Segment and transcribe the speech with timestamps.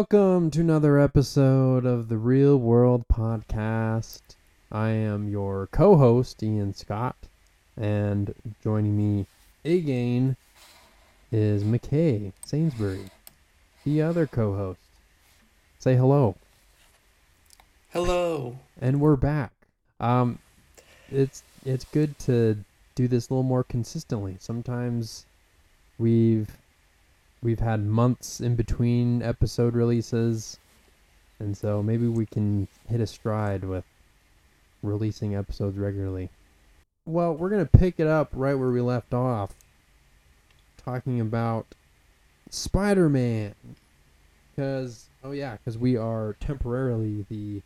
[0.00, 4.22] welcome to another episode of the Reel World Podcast.
[4.72, 7.16] I am your co host, Ian Scott,
[7.76, 9.26] and joining me
[9.62, 10.38] again
[11.30, 13.10] is McKay Sainsbury,
[13.84, 14.80] the other co host.
[15.78, 16.34] Say hello.
[17.90, 18.58] Hello.
[18.80, 19.52] And we're back.
[20.00, 20.38] Um,
[21.10, 22.56] it's it's good to
[22.94, 24.38] do this a little more consistently.
[24.40, 25.26] Sometimes
[25.98, 26.48] we've
[27.42, 30.58] we've had months in between episode releases,
[31.38, 33.84] and so maybe we can hit a stride with
[34.82, 36.30] releasing episodes regularly.
[37.06, 39.54] Well, we're gonna pick it up right where we left off,
[40.76, 41.66] talking about
[42.50, 43.54] Spider-Man,
[44.50, 47.62] because oh yeah, because we are temporarily the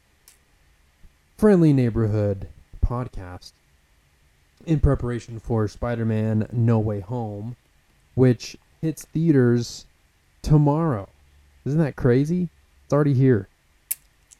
[1.36, 2.48] friendly neighborhood
[2.84, 3.52] podcast
[4.66, 7.56] in preparation for Spider-Man No Way Home,
[8.14, 9.86] which hits theaters
[10.42, 11.08] tomorrow.
[11.64, 12.50] Isn't that crazy?
[12.84, 13.48] It's already here.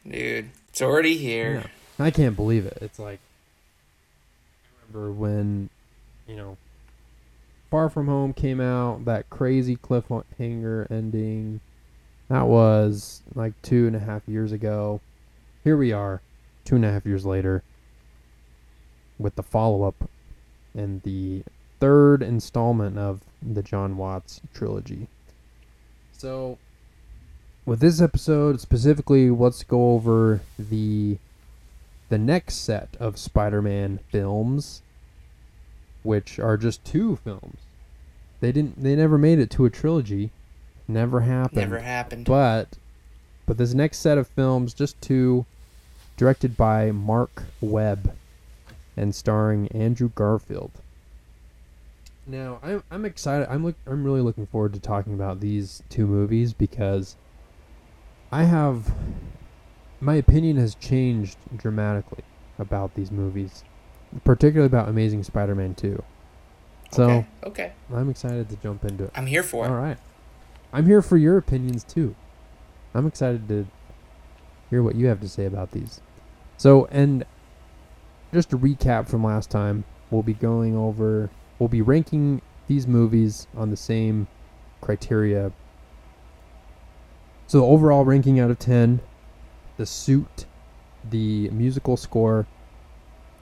[0.07, 1.63] Dude, it's already here.
[1.97, 2.05] Yeah.
[2.05, 2.77] I can't believe it.
[2.79, 3.19] It's like
[4.63, 5.71] I remember when,
[6.27, 6.57] you know,
[7.71, 11.59] Far From Home came out, that crazy cliffhanger ending.
[12.29, 15.01] That was like two and a half years ago.
[15.63, 16.21] Here we are,
[16.65, 17.63] two and a half years later,
[19.17, 20.07] with the follow up
[20.75, 21.41] and the
[21.85, 25.07] third installment of the Jon Watts trilogy.
[26.11, 26.57] So,
[27.63, 31.19] with this episode specifically, let's go over the
[32.09, 34.81] the next set of Spider-Man films,
[36.01, 37.59] which are just two films.
[38.39, 38.81] They didn't.
[38.81, 40.31] They never made it to a trilogy.
[40.87, 41.57] Never happened.
[41.57, 42.25] Never happened.
[42.25, 42.79] But,
[43.45, 45.45] but this next set of films, just two,
[46.17, 48.15] directed by Marc Webb,
[48.97, 50.71] and starring Andrew Garfield.
[52.27, 53.47] Now, I'm I'm excited.
[53.49, 57.15] I'm look I'm really looking forward to talking about these two movies because
[58.31, 58.93] I have
[60.01, 62.23] my opinion has changed dramatically
[62.57, 63.63] about these movies,
[64.23, 66.03] particularly about Amazing Spider-Man 2.
[66.91, 67.27] So, okay.
[67.43, 67.71] okay.
[67.93, 69.11] I'm excited to jump into it.
[69.15, 69.69] I'm here for it.
[69.69, 69.97] All right.
[70.73, 72.15] I'm here for your opinions too.
[72.93, 73.67] I'm excited to
[74.69, 76.01] hear what you have to say about these.
[76.57, 77.25] So, and
[78.33, 81.29] just to recap from last time, we'll be going over
[81.59, 84.27] we'll be ranking these movies on the same
[84.81, 85.51] criteria.
[87.47, 89.01] So the overall ranking out of 10,
[89.77, 90.45] the suit,
[91.09, 92.47] the musical score,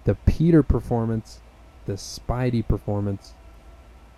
[0.03, 1.39] the Peter performance,
[1.85, 3.33] the Spidey performance,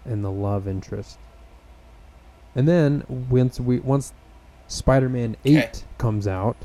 [0.04, 1.20] and the love interest.
[2.56, 4.14] And then once we once
[4.68, 5.72] Spider-Man 8 Okay.
[5.98, 6.58] comes out,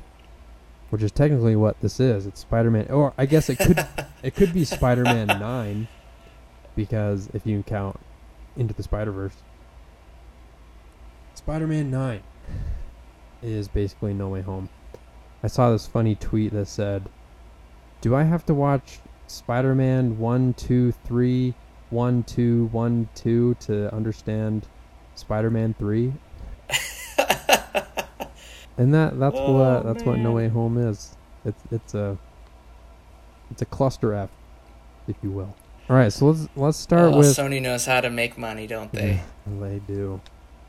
[0.90, 3.84] which is technically what this is, it's Spider-Man or I guess it could
[4.22, 5.88] it could be Spider-Man 9
[6.76, 7.98] because if you count
[8.56, 9.34] Into the Spider Verse,
[11.34, 12.22] Spider Man 9
[13.42, 14.68] is basically No Way Home.
[15.42, 17.08] I saw this funny tweet that said,
[18.00, 21.54] Do I have to watch Spider Man 1, 2, 3,
[21.90, 24.66] 1, 2, 1, 2 to understand
[25.14, 26.12] Spider Man 3?
[28.76, 30.32] and that that's Oh, what that's what No.
[30.32, 31.16] Way Home is.
[31.44, 32.18] It's it's a
[33.50, 34.30] it's a cluster F,
[35.08, 35.54] if you will.
[35.90, 38.92] All right, so let's let's start Oh, with Sony knows how to make money, don't
[38.92, 39.20] they?
[39.58, 40.20] they do.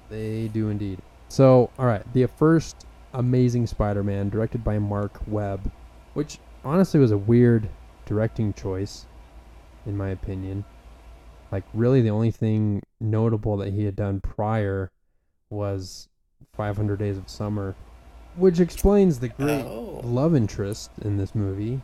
[0.09, 0.97] They do indeed.
[1.29, 5.71] So, all right, the first Amazing Spider-Man, directed by Marc Webb,
[6.15, 7.69] which honestly was a weird
[8.07, 9.05] directing choice,
[9.85, 10.65] in my opinion.
[11.51, 14.89] Like, really, the only thing notable that he had done prior
[15.51, 16.07] was
[16.53, 17.75] 500 Days of Summer,
[18.37, 20.01] which explains the great Oh.
[20.03, 21.79] love interest in this movie.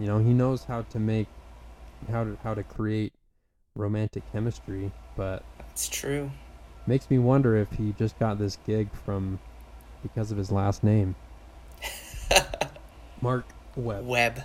[0.00, 1.28] You know, he knows how to make,
[2.10, 3.12] how to how to create
[3.74, 6.30] romantic chemistry, but That's true.
[6.86, 9.38] Makes me wonder if he just got this gig from
[10.02, 11.14] because of his last name.
[13.20, 13.46] Marc
[13.76, 14.06] Webb.
[14.06, 14.42] Web.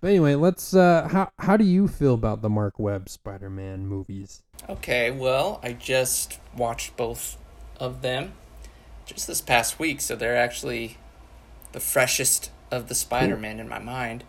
[0.00, 4.42] But anyway, let's uh how how do you feel about the Marc Webb Spider-Man movies?
[4.68, 7.36] Okay, well, I just watched both
[7.78, 8.32] of them
[9.06, 10.98] just this past week, so they're actually
[11.72, 14.24] the freshest of the Spider-Man in my mind.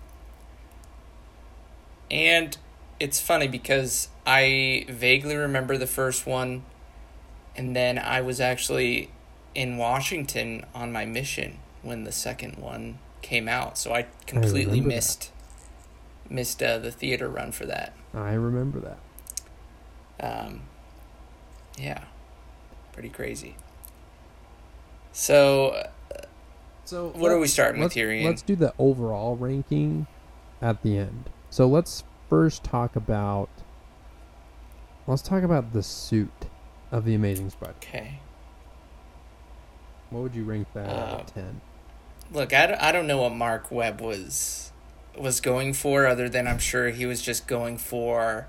[2.13, 2.55] And
[2.99, 6.63] it's funny because I vaguely remember the first one,
[7.55, 9.09] and then I was actually
[9.55, 14.89] in Washington on my mission when the second one came out, so I completely remember
[14.89, 14.95] that.
[14.95, 15.31] missed
[16.29, 17.93] missed uh, the theater run for that.
[18.13, 18.79] I remember
[20.19, 20.47] that.
[20.47, 20.61] Um,
[21.79, 22.03] yeah,
[22.93, 23.55] pretty crazy.
[25.11, 25.83] So,
[26.15, 26.21] uh,
[26.85, 28.27] So what are we starting with let's, here, Ian?
[28.27, 30.05] let's do the overall ranking
[30.61, 31.29] at the end.
[31.53, 33.47] So let's first talk about
[35.05, 36.47] let's talk about the suit
[36.91, 37.75] of the Amazing Spider.
[37.77, 38.19] okay.
[40.09, 41.61] What would you rank that out Uh, of ten?
[42.31, 44.71] Look, I, don't- I don't know what Marc Webb was
[45.15, 48.47] was going for, other than I'm sure he was just going for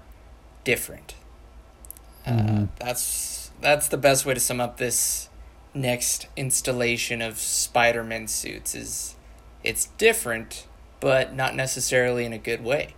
[0.65, 1.15] different.
[2.27, 2.69] Uh, Mhm.
[2.79, 5.29] that's that's the best way to sum up this
[5.75, 8.75] next installation of Spider-Man suits.
[8.75, 9.15] Is
[9.62, 10.67] it's different,
[11.05, 12.95] but not necessarily in a good way.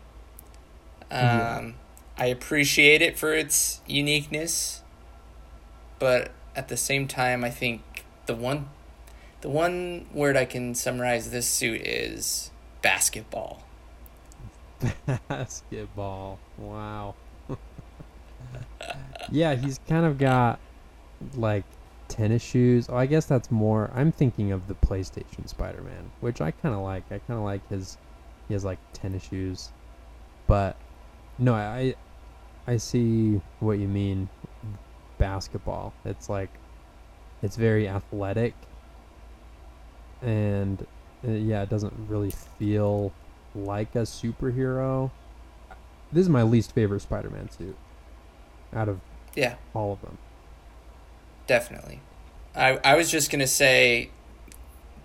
[1.11, 1.71] Um, Yeah.
[2.17, 4.83] I appreciate it for its uniqueness,
[5.99, 7.83] but at the same time, I think
[8.27, 8.69] the one
[9.41, 13.65] the one word I can summarize this suit is basketball.
[15.29, 16.39] Basketball.
[16.59, 17.17] Wow.
[19.33, 20.61] yeah, he's kind of got
[21.35, 21.65] like
[22.09, 22.89] tennis shoes.
[22.89, 23.91] Oh, I guess that's more.
[23.95, 27.05] I'm thinking of the PlayStation Spider-Man, which I kind of like.
[27.07, 27.99] I kind of like his.
[28.49, 29.71] He has like tennis shoes,
[30.47, 30.77] but
[31.39, 31.95] no, I
[32.67, 34.29] I see what you mean.
[35.19, 35.95] Basketball.
[36.05, 36.51] It's like
[37.43, 38.55] it's very athletic,
[40.23, 40.87] and
[41.27, 43.13] uh, yeah, it doesn't really feel
[43.55, 45.11] like a superhero.
[46.13, 47.77] This is my least favorite Spider-Man suit
[48.75, 49.01] out of
[49.35, 50.19] Yeah, all of them.
[51.47, 52.01] Definitely.
[52.55, 54.11] I I was just gonna say,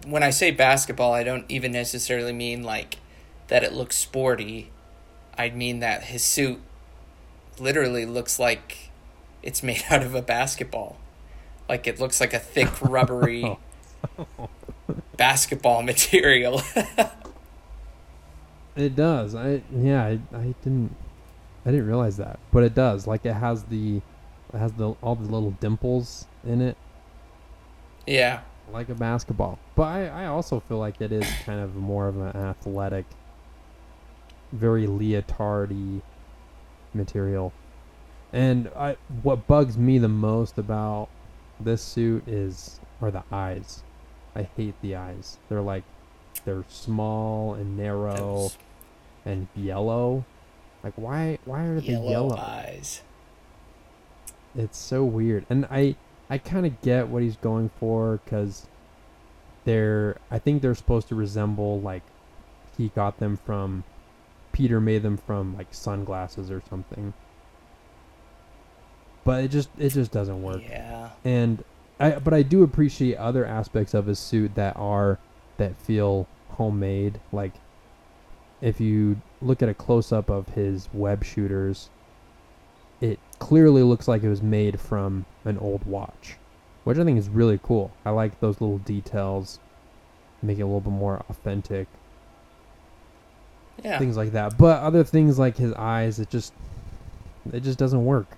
[0.05, 2.97] when I say basketball, I don't even necessarily mean like
[3.47, 4.71] that it looks sporty.
[5.37, 6.59] I mean that his suit
[7.59, 8.89] literally looks like
[9.43, 10.97] it's made out of a basketball.
[11.67, 13.43] Like it looks like a thick rubbery
[14.19, 14.49] oh.
[15.15, 16.61] basketball material.
[18.75, 19.35] It does.
[19.35, 20.03] I yeah.
[20.05, 20.95] I, I didn't.
[21.65, 23.05] I didn't realize that, but it does.
[23.05, 23.97] Like it has the,
[24.51, 26.77] it has the all the little dimples in it,
[28.07, 28.41] yeah.
[28.71, 29.59] like a basketball.
[29.75, 33.05] But I I also feel like it is kind of more of an athletic,
[34.51, 36.01] very leotardy
[36.93, 37.53] material.
[38.33, 41.09] And I what bugs me the most about
[41.59, 43.83] this suit is are the eyes.
[44.35, 45.37] I hate the eyes.
[45.49, 45.83] They're like
[46.45, 48.51] they're small and narrow
[49.25, 50.25] and yellow.
[50.83, 52.37] Like why why are they yellow, yellow?
[52.37, 53.01] eyes.
[54.55, 55.45] It's so weird.
[55.49, 55.95] And I
[56.31, 58.65] I kind of get what he's going for cuz
[59.65, 62.03] they're I think they're supposed to resemble like
[62.77, 63.83] he got them from
[64.53, 67.13] Peter made them from like sunglasses or something.
[69.23, 70.61] But it just it just doesn't work.
[70.61, 71.09] Yeah.
[71.23, 71.63] And
[71.99, 75.19] I but I do appreciate other aspects of his suit that are
[75.57, 77.19] that feel homemade.
[77.31, 77.53] Like
[78.61, 81.89] if you look at a close up of his web shooters,
[83.41, 86.35] clearly looks like it was made from an old watch,
[86.83, 87.91] which I think is really cool.
[88.05, 89.59] I like those little details,
[90.43, 91.87] make it a little bit more authentic,
[93.83, 93.97] Yeah.
[93.97, 94.57] things like that.
[94.59, 96.53] But other things like his eyes, it just
[97.51, 98.37] it just doesn't work.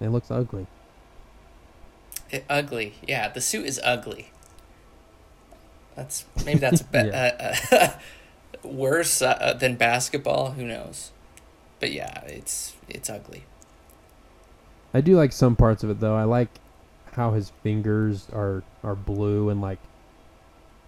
[0.00, 0.66] It looks ugly.
[2.30, 2.94] It, ugly.
[3.06, 4.32] Yeah, the suit is ugly.
[5.94, 7.56] That's maybe that's a bit Yeah.
[7.70, 7.88] uh, uh,
[8.68, 10.50] worse uh, than basketball.
[10.52, 11.12] Who knows?
[11.80, 13.44] But yeah, it's it's ugly.
[14.92, 16.14] I do like some parts of it though.
[16.14, 16.48] I like
[17.12, 19.78] how his fingers are are blue and like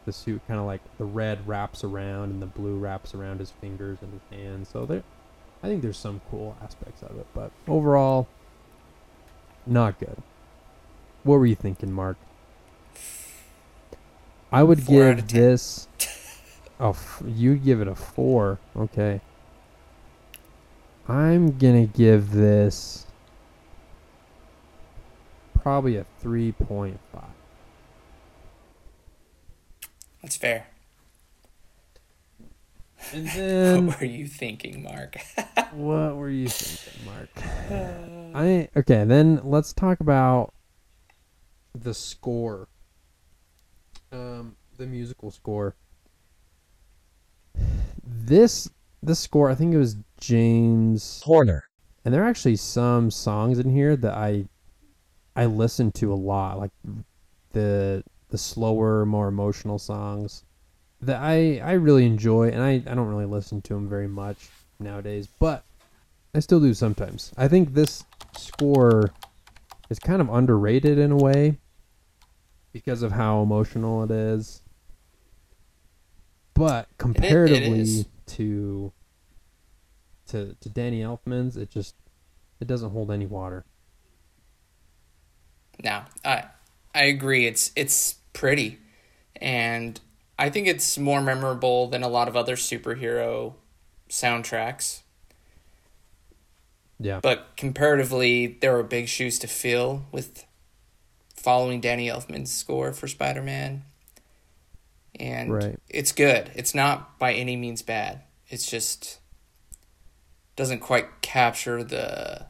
[0.04, 3.50] the suit kind of like the red wraps around and the blue wraps around his
[3.50, 4.68] fingers and his hands.
[4.68, 5.02] So there,
[5.62, 8.28] I think there's some cool aspects of it, but overall,
[9.66, 10.22] not good.
[11.24, 12.16] What were you thinking, Marc?
[14.52, 15.88] I would Four give this.
[16.78, 18.58] Oh, f- you give it a four.
[18.76, 19.20] Okay.
[21.08, 23.06] I'm gonna give this
[25.54, 27.22] probably a three point five.
[30.22, 30.66] That's fair.
[33.12, 35.16] And then what were you thinking, Marc?
[35.72, 37.30] what were you thinking, Marc?
[38.34, 39.04] I okay.
[39.04, 40.52] Then let's talk about
[41.74, 42.68] the score.
[44.10, 45.76] Um, the musical score.
[48.08, 48.68] This
[49.02, 51.64] this score, I think it was James Horner.
[52.04, 54.46] and there are actually some songs in here that I
[55.34, 56.70] I listen to a lot, like
[57.52, 60.44] the the slower, more emotional songs
[61.02, 64.48] that I I really enjoy, and I I don't really listen to them very much
[64.78, 65.64] nowadays, but
[66.34, 67.32] I still do sometimes.
[67.36, 68.04] I think this
[68.36, 69.12] score
[69.88, 71.58] is kind of underrated in a way
[72.72, 74.62] because of how emotional it is.
[76.54, 78.06] But comparatively is.
[78.26, 78.92] to
[80.28, 81.94] to to Danny Elfman's, it just
[82.60, 83.64] it doesn't hold any water.
[85.82, 86.44] no, I
[86.94, 87.46] I agree.
[87.46, 88.78] It's it's pretty,
[89.36, 90.00] and
[90.38, 93.54] I think it's more memorable than a lot of other superhero
[94.08, 95.00] soundtracks.
[96.98, 97.20] Yeah.
[97.22, 100.46] But comparatively, there were big shoes to fill with
[101.34, 103.84] following Danny Elfman's score for Spider Man.
[105.18, 105.78] And Right.
[105.88, 106.50] it's good.
[106.54, 108.22] It's not by any means bad.
[108.48, 109.18] It's just
[110.56, 112.46] doesn't quite capture the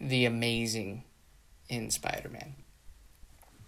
[0.00, 1.04] the amazing
[1.68, 2.54] in Spider Man.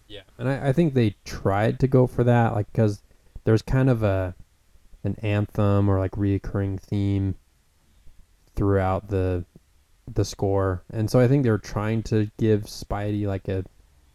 [0.09, 3.03] Yeah, and I, I think they tried to go for that, like because
[3.45, 4.35] there's kind of a
[5.05, 7.37] an anthem or like reoccurring theme
[8.57, 9.45] throughout the
[10.13, 13.65] the score, and so I think they were trying to give Spidey like a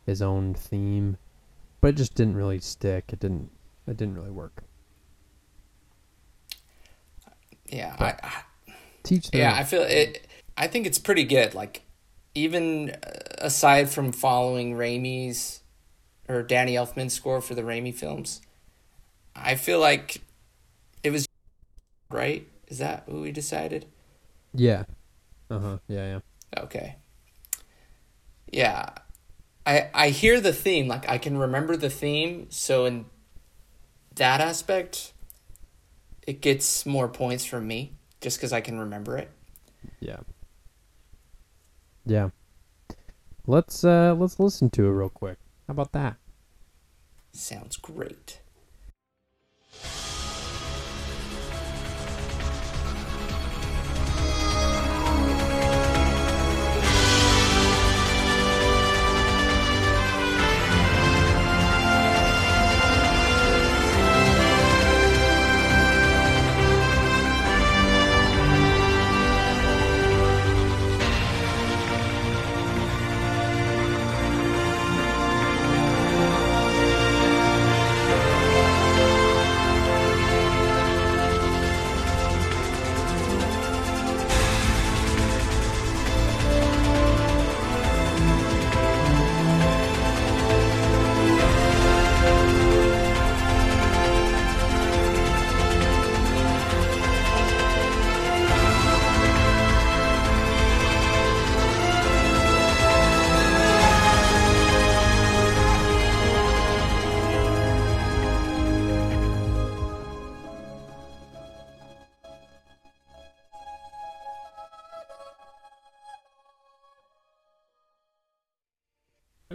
[0.05, 1.17] his own theme,
[1.81, 3.05] but it just didn't really stick.
[3.13, 3.49] It didn't.
[3.87, 4.63] It didn't really work.
[7.67, 8.41] Yeah, But- I, I
[9.03, 9.41] Teach them.
[9.41, 10.27] Yeah, I feel it.
[10.57, 11.53] I think it's pretty good.
[11.53, 11.83] Like,
[12.35, 12.95] even
[13.37, 15.61] aside from following Raimi's
[16.27, 18.41] or Danny Elfman's score for the Raimi films,
[19.35, 20.21] I feel like
[21.03, 21.27] it was
[22.11, 22.47] right.
[22.67, 23.85] Is that what we decided?
[24.53, 24.83] yeah.
[25.49, 25.77] Uh huh.
[25.87, 26.19] Yeah, yeah.
[26.63, 26.95] Okay.
[28.51, 28.89] Yeah,
[29.65, 30.87] I I hear the theme.
[30.87, 32.47] Like, I can remember the theme.
[32.49, 33.05] So in
[34.15, 35.13] that aspect,
[36.27, 39.29] it gets more points from me just because I can remember it.
[39.99, 40.19] Yeah.
[42.05, 42.29] Yeah.
[43.47, 45.37] Let's uh let's listen to it real quick.
[45.67, 46.17] How about that?
[47.31, 48.41] Sounds great.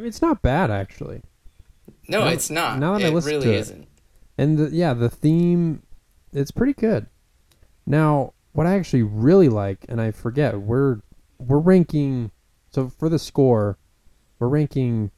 [0.05, 1.23] Mean, it's not bad actually.
[2.09, 2.79] No, Now- it's not.
[2.79, 3.59] now that I it listen really to it.
[3.59, 3.89] isn't.
[4.39, 5.83] And the, yeah, the theme,
[6.33, 7.07] it's pretty good.
[7.87, 11.01] Now, what I actually really like, and I forget, we're
[11.39, 12.31] we're ranking.
[12.71, 13.79] So for the score,
[14.39, 15.11] we're ranking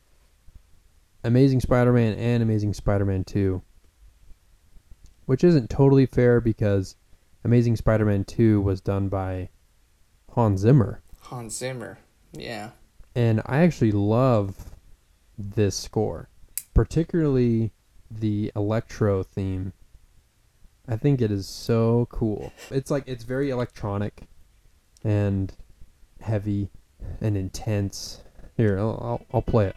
[1.25, 3.63] Amazing Spider-Man and Amazing Spider-Man Two,
[5.27, 6.97] which isn't totally fair because
[7.45, 9.49] Amazing Spider-Man Two was done by
[10.33, 11.99] Hans Zimmer, Hans Zimmer.
[12.33, 12.71] Yeah.
[13.15, 14.57] and I actually love
[15.39, 16.29] this score,
[16.75, 17.73] particularly
[18.11, 19.73] the electro theme.
[20.89, 22.53] I think it is so cool.
[22.71, 24.23] It's like it's very electronic
[25.03, 25.53] and
[26.21, 26.71] heavy
[27.21, 28.23] and intense.
[28.57, 29.77] Here, I'll I'll, I'll play it.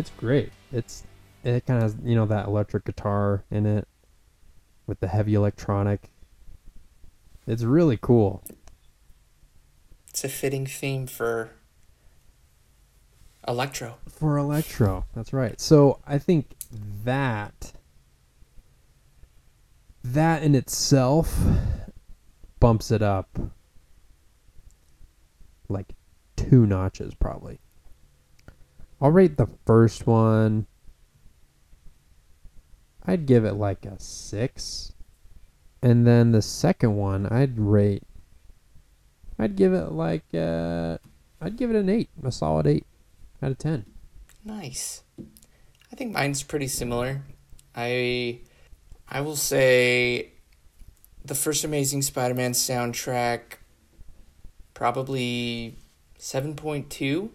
[0.00, 0.50] It's great.
[0.72, 1.04] It's
[1.44, 3.86] it kind of has you know that electric guitar in it
[4.86, 6.08] with the heavy electronic.
[7.46, 8.42] It's really cool.
[10.08, 11.50] It's a fitting theme for
[13.46, 13.96] Electro.
[14.08, 15.60] For electro, that's right.
[15.60, 16.54] So I think
[17.04, 17.74] that
[20.02, 21.38] that in itself
[22.58, 23.38] bumps it up
[25.68, 25.92] like
[26.36, 27.60] two notches probably.
[29.00, 30.66] I'll rate the first one.
[33.04, 34.92] I'd give it like a six.
[35.82, 38.02] And then the second one I'd rate
[39.38, 40.98] I'd give it like uh
[41.40, 42.86] I'd give it an eight, a solid eight
[43.42, 43.86] out of ten.
[44.44, 45.02] Nice.
[45.90, 47.22] I think mine's pretty similar.
[47.74, 48.40] I
[49.08, 50.32] I will say
[51.24, 53.40] the first Amazing Spider-Man soundtrack
[54.74, 55.76] probably
[56.18, 57.30] 7.2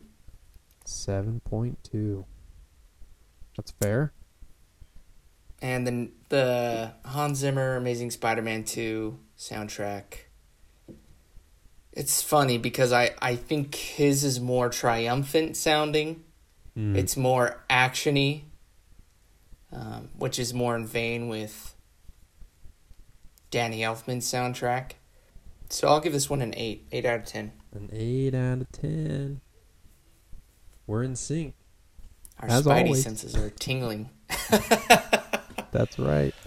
[0.85, 2.25] Seven point two.
[3.57, 4.11] That's fair.
[5.61, 10.03] and then the Hans Zimmer Amazing Spider-Man 2 soundtrack
[11.93, 16.25] it's funny because I, I think his is more triumphant sounding.
[16.77, 16.97] Mm.
[16.97, 18.41] It's more actiony.
[19.71, 21.73] um, which is more in vein with
[23.49, 24.91] Danny Elfman's soundtrack.
[25.69, 27.53] So I'll give this one an eight, eight out of ten.
[27.73, 29.39] An eight out of ten.
[30.87, 31.55] We're in sync.
[32.39, 33.03] Our As spidey always.
[33.03, 34.09] senses are tingling.
[35.71, 36.33] That's right.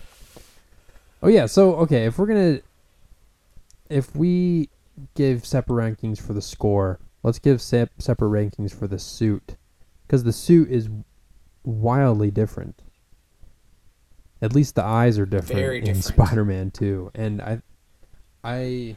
[1.20, 2.60] Oh yeah, so okay, if we're gonna
[3.90, 4.68] if we
[5.16, 9.56] give separate rankings for the score, let's give sep- separate rankings for the suit,
[10.06, 10.88] because the suit is
[11.64, 12.82] wildly different.
[14.40, 16.00] At least the eyes are different Very in.
[16.00, 17.62] Spider-Man 2, and I,
[18.44, 18.96] I,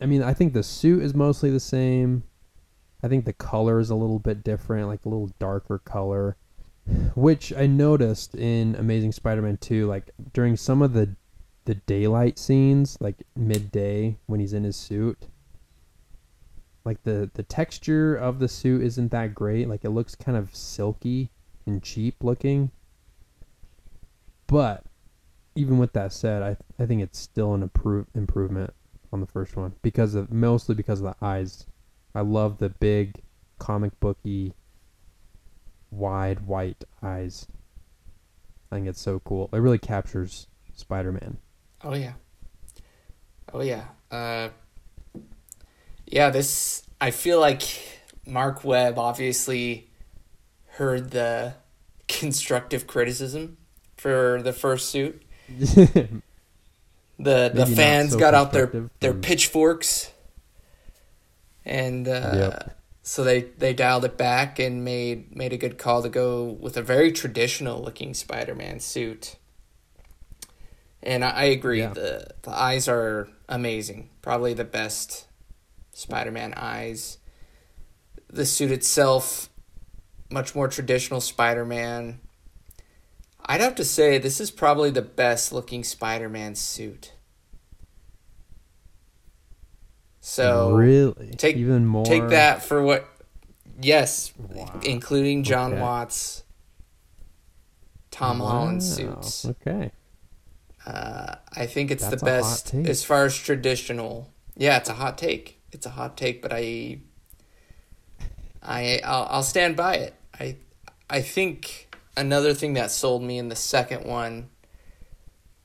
[0.00, 2.22] I mean, I think the suit is mostly the same.
[3.04, 6.36] I think the color is a little bit different, like a little darker color
[7.14, 11.16] which I noticed in Amazing Spider-Man 2 like during some of the
[11.64, 15.28] the daylight scenes like midday when he's in his suit
[16.84, 19.68] like the the texture of the suit isn't that great.
[19.68, 21.30] Like it looks kind of silky
[21.66, 22.70] and cheap looking.
[24.46, 24.84] But
[25.54, 28.74] even with that said I I think it's still an improve, improvement
[29.12, 31.66] on the first one because of mostly because of the eyes
[32.14, 33.22] I love the big
[33.58, 34.54] comic booky
[35.90, 37.46] wide white eyes.
[38.70, 39.48] I think it's so cool.
[39.52, 41.38] It really captures Spider-Man.
[41.82, 42.12] Oh yeah.
[43.52, 43.84] Oh yeah.
[44.10, 44.48] Uh,
[46.06, 46.30] yeah.
[46.30, 47.62] This I feel like
[48.26, 49.90] Marc Webb obviously
[50.66, 51.54] heard the
[52.08, 53.58] constructive criticism
[53.96, 55.22] for the first suit.
[57.18, 60.10] The the Maybe fans so got out their their pitchforks,
[61.64, 62.76] and uh, Yep.
[63.02, 66.76] so they they dialed it back and made made a good call to go with
[66.76, 69.36] a very traditional looking Spider-Man suit.
[71.02, 71.80] And I, I agree.
[71.80, 71.92] Yeah.
[71.94, 74.10] the The eyes are amazing.
[74.22, 75.26] Probably the best
[75.92, 77.18] Spider-Man eyes.
[78.28, 79.48] The suit itself,
[80.30, 82.20] much more traditional Spider-Man.
[83.46, 87.12] I'd have to say this is probably the best looking Spider-Man suit.
[90.26, 92.02] So really, take- even more.
[92.06, 93.06] take that for what
[93.78, 94.80] yes, Wow.
[94.82, 95.82] including Jon Okay.
[95.82, 96.44] Watts,
[98.10, 99.20] Tom Holland Wow.
[99.20, 99.44] suits.
[99.44, 99.90] Okay,
[100.86, 104.30] Uh, I think it's That's the best as far as traditional.
[104.56, 105.60] Yeah, it's a hot take.
[105.72, 107.00] It's a hot take, but I,
[108.62, 110.14] I, I'll, I'll stand by it.
[110.40, 110.56] I,
[111.10, 114.48] I think another thing that sold me in the second one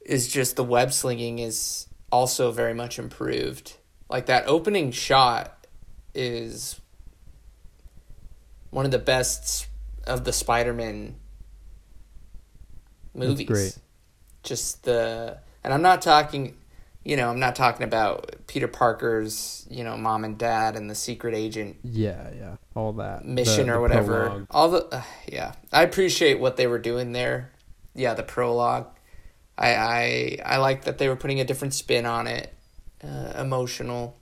[0.02, 3.78] is just the web slinging is also very much improved.
[4.10, 5.68] Like that opening shot
[6.14, 6.80] is
[8.72, 9.68] one of the best
[10.08, 11.16] of the Spider-Man
[13.14, 13.78] movies great.
[14.44, 16.56] just the and I'm not talking
[17.06, 20.96] you know, I'm not talking about Peter Parker's, you know, mom and dad and the
[20.96, 24.26] secret agent yeah, yeah, all that mission The- or the whatever.
[24.28, 24.48] prologue.
[24.52, 27.52] All the uh, yeah, I appreciate what they were doing there.
[27.96, 28.88] Yeah, the prologue.
[29.58, 32.54] I I I like that they were putting a different spin on it,
[33.04, 34.18] uh, emotional.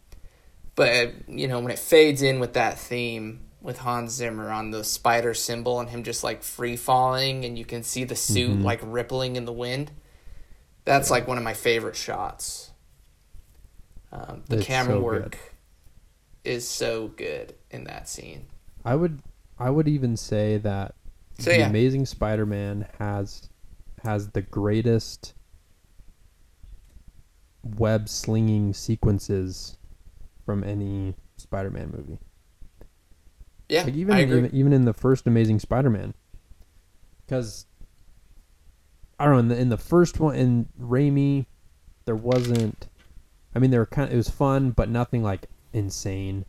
[0.75, 4.83] But you know, when it fades in with that theme with Hans Zimmer on the
[4.83, 8.63] spider symbol and him just like free falling and you can see the suit Mhm.
[8.63, 9.91] like rippling in the wind.
[10.85, 12.71] That's like one of my favorite shots.
[14.11, 15.39] Um, the It's camera so work good.
[16.51, 18.45] is so good in that scene.
[18.85, 19.21] I would,
[19.59, 20.95] I would even say that
[21.39, 23.49] So the yeah, Amazing Spider-Man has
[24.03, 25.33] has the greatest
[27.75, 29.77] web slinging sequences
[30.45, 32.19] from any Spider-Man movie.
[33.69, 36.13] yeah, Like even even, even in the first Amazing Spider-Man,
[37.25, 37.65] because
[39.19, 41.45] I don't know in the in the first one in Raimi,
[42.06, 42.88] there wasn't.
[43.56, 44.08] I mean, there were kind.
[44.08, 46.45] Of, it was fun, but nothing like insane.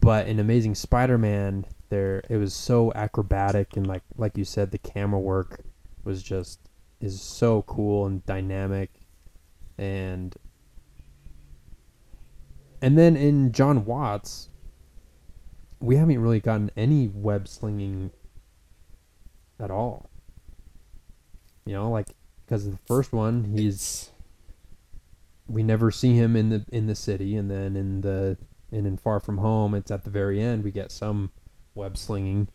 [0.00, 4.78] But in Amazing Spider-Man, there it was so acrobatic and like like you said, the
[4.78, 5.60] camera work
[6.04, 6.60] was just
[7.00, 8.90] is so cool and dynamic,
[9.80, 10.36] and
[12.82, 14.50] and then in Jon Watts,
[15.80, 18.10] we haven't really gotten any web slinging
[19.58, 20.10] at all.
[21.64, 22.08] You know, like
[22.44, 24.10] because the first one, he's
[25.48, 28.36] we never see him in the in the city, and then in the
[28.70, 31.30] and in Far From Home, it's at the very end we get some
[31.74, 32.48] web slinging.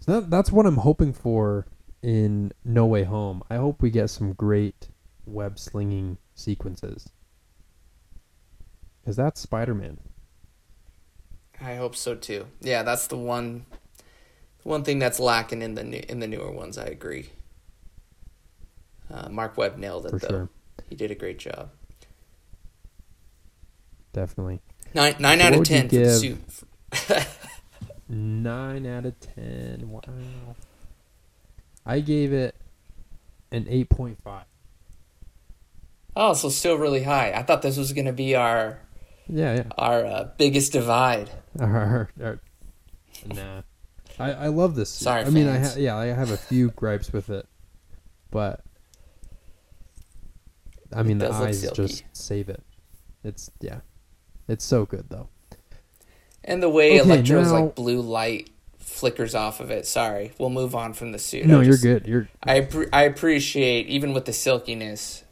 [0.00, 1.66] So that, that's what I'm hoping for
[2.02, 3.42] in No Way Home.
[3.48, 4.88] I hope we get some great
[5.28, 7.10] web slinging sequences
[9.00, 9.98] because that's Spider Man.
[11.60, 12.46] I hope so too.
[12.60, 13.66] Yeah, that's the one
[14.62, 16.78] one thing that's lacking in the new, in the newer ones.
[16.78, 17.30] I agree.
[19.10, 20.28] Uh, Marc Webb nailed it For though.
[20.28, 20.48] sure.
[20.88, 21.70] He did a great job.
[24.12, 24.60] Definitely.
[24.94, 27.26] Nine nine So out of ten for the suit.
[28.08, 29.90] Nine out of ten.
[29.90, 30.00] Wow.
[31.84, 32.54] I gave it
[33.50, 34.16] an 8.5.
[36.20, 37.30] Oh, so still really high.
[37.32, 38.80] I thought this was going to be our
[39.28, 39.62] Yeah, yeah.
[39.78, 41.30] our uh, biggest divide.
[41.60, 42.40] Our- our-
[43.24, 43.62] nah.
[44.18, 44.90] I, I love this.
[44.90, 45.04] suit.
[45.04, 47.46] Sorry, I mean, I ha- yeah, I have a few gripes with it,
[48.32, 48.64] but
[50.92, 52.62] I mean, the eyes just save it.
[53.22, 53.80] It's yeah,
[54.48, 55.28] it's so good though.
[56.44, 59.86] And the way Okay, Electro's now- like blue light flickers off of it.
[59.86, 61.46] Sorry, we'll move on from the suit.
[61.46, 62.06] no, I you're good.
[62.06, 65.22] You're I appre- I appreciate even with the silkiness,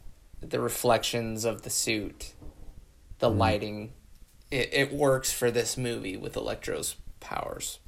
[0.41, 2.35] the reflections of the suit,
[3.19, 3.39] the Mm.
[3.39, 3.93] lighting.
[4.51, 7.81] It, it works for this movie with Electro's powers.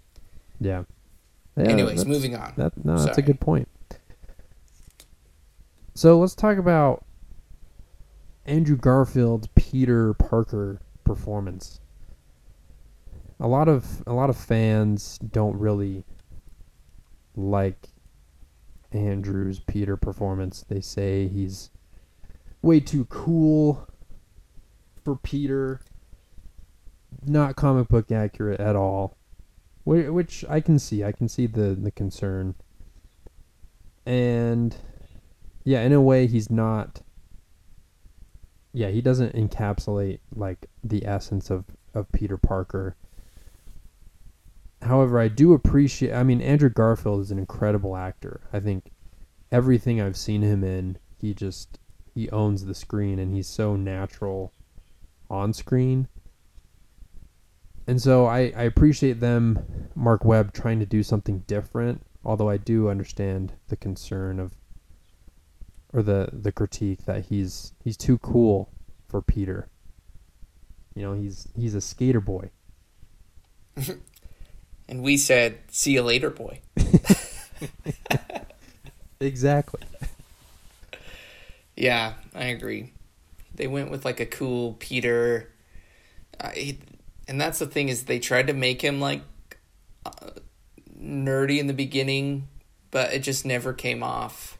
[0.60, 0.84] yeah.
[1.56, 2.52] Yeah, Anyways, moving on.
[2.56, 3.68] That no, that's a good point.
[5.94, 7.04] So let's talk about
[8.46, 11.80] Andrew Garfield's Peter Parker performance.
[13.40, 16.04] A lot of a lot of fans don't really
[17.34, 17.88] like
[18.92, 20.64] Andrew's Peter performance.
[20.68, 21.70] They say he's
[22.62, 23.86] way too cool
[25.04, 25.80] for Peter.
[27.24, 29.16] Not comic book accurate at all.
[29.84, 31.02] Which I can see.
[31.02, 32.54] I can see the the concern.
[34.04, 34.76] And
[35.64, 37.00] yeah, in a way he's not
[38.72, 42.96] yeah, he doesn't encapsulate like the essence of of Peter Parker.
[44.82, 48.42] However, I do appreciate I mean Andrew Garfield is an incredible actor.
[48.52, 48.92] I think
[49.50, 51.78] everything I've seen him in, he just
[52.18, 54.52] he owns the screen and he's so natural
[55.30, 56.08] on screen.
[57.86, 62.04] And so I, I appreciate them, Marc Webb, trying to do something different.
[62.24, 64.52] Although I do understand the concern of,
[65.92, 68.68] or the the critique that he's he's too cool
[69.08, 69.68] for Peter.
[70.96, 72.50] You know, he's he's a skater boy.
[74.90, 76.62] And we said, "See you later, boy."
[79.20, 79.80] Exactly.
[81.78, 82.92] Yeah, I agree.
[83.54, 85.48] They went with like a cool Peter,
[86.40, 89.22] and that's the thing is they tried to make him like
[90.04, 90.30] uh,
[91.00, 92.48] nerdy in the beginning,
[92.90, 94.58] but it just never came off.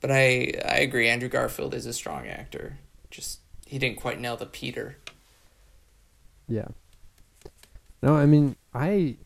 [0.00, 1.10] But I I agree.
[1.10, 2.78] Andrew Garfield is a strong actor.
[3.10, 4.96] Just he didn't quite nail the Peter.
[6.48, 6.68] Yeah.
[8.02, 9.16] No, I mean I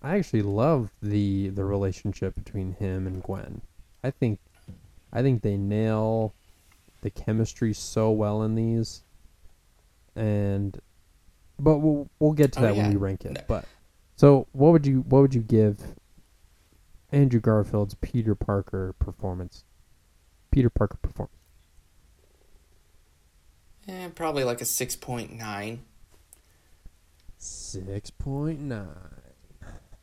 [0.00, 3.62] I actually love the the relationship between him and Gwen.
[4.04, 4.38] I think
[5.12, 6.34] I think they nail
[7.06, 9.04] the chemistry so well in these.
[10.16, 10.76] And
[11.56, 13.32] but we'll we'll get to Oh, that when we rank it.
[13.32, 13.40] No.
[13.46, 13.64] But
[14.16, 15.94] so what would you what would you give
[17.12, 19.62] Andrew Garfield's Peter Parker performance?
[20.50, 21.36] Peter Parker performance.
[23.86, 25.84] Eh, probably like a six point nine.
[27.38, 28.88] Six point nine.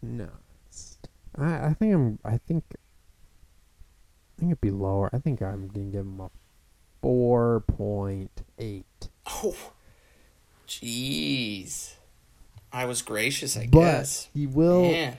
[0.01, 0.99] Nice.
[1.35, 5.09] I I think I'm I think I think it'd be lower.
[5.11, 6.29] I think I'm gonna give him a
[7.03, 9.09] four point eight.
[9.27, 9.55] Oh,
[10.67, 11.93] jeez.
[12.71, 14.29] I was gracious, I But guess.
[14.33, 15.17] he will Man.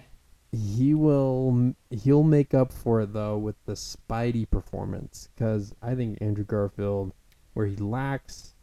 [0.51, 6.19] he will he'll make up for it though with the Spidey performance because I think
[6.21, 7.13] Andrew Garfield
[7.53, 8.55] where he lacks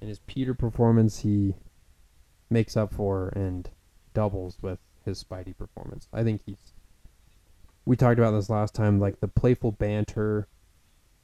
[0.00, 1.54] in his Peter performance he
[2.50, 3.68] makes up for and
[4.14, 6.06] doubles with his Spidey performance.
[6.12, 6.72] I think he's
[7.84, 10.46] we talked about this last time like the playful banter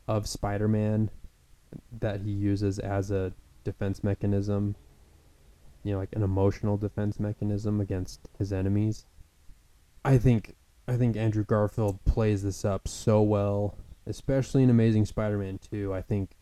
[0.06, 1.10] of Spider-Man
[2.00, 3.32] that he uses as a
[3.64, 4.76] defense mechanism
[5.82, 9.06] you know like an emotional defense mechanism against his enemies
[10.04, 10.54] I think
[10.86, 15.94] I think Andrew Garfield plays this up so well, especially in Amazing Spider-Man 2.
[15.94, 16.36] I think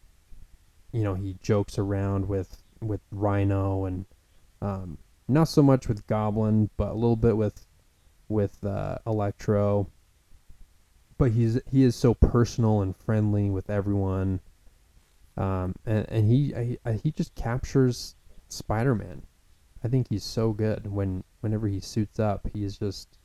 [0.93, 4.05] you know, he jokes around with with Rhino and
[4.61, 4.99] um,
[5.29, 7.67] not so much with Goblin, but a little bit with
[8.29, 9.89] with uh, Electro.
[11.23, 14.41] But he's he is so personal and friendly with everyone.
[15.37, 16.53] Um, and, and he
[16.85, 18.17] I, he just captures
[18.49, 19.23] Spider-Man.
[19.85, 23.21] I think he's so good when whenever he suits up, he is just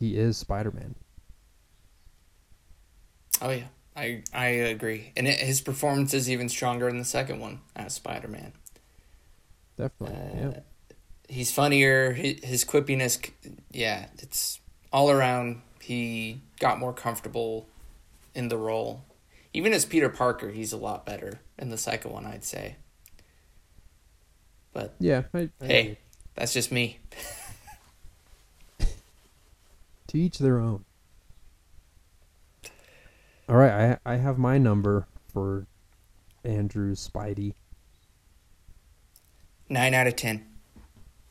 [0.00, 0.94] he is Spider-Man.
[3.42, 7.38] Oh yeah, I I agree, and it, his performance is even stronger in the second
[7.38, 8.54] one as Spider Man.
[9.76, 10.16] Definitely.
[10.16, 10.60] Uh, yeah.
[11.28, 12.12] He's funnier.
[12.12, 13.30] His, his quippiness,
[13.72, 14.58] yeah, it's
[14.90, 15.60] all around.
[15.86, 17.68] He got more comfortable
[18.34, 19.04] in the role.
[19.54, 22.74] Even as Peter Parker, he's a lot better in the second one, I'd say.
[24.72, 25.22] But Yeah.
[25.32, 25.80] I, I Hey.
[25.82, 25.96] agree.
[26.34, 26.98] that's just me.
[30.08, 30.84] To each their own.
[33.48, 35.66] All right, I I have my number for
[36.44, 37.54] Andrew's Spidey.
[39.68, 40.46] Nine out of ten.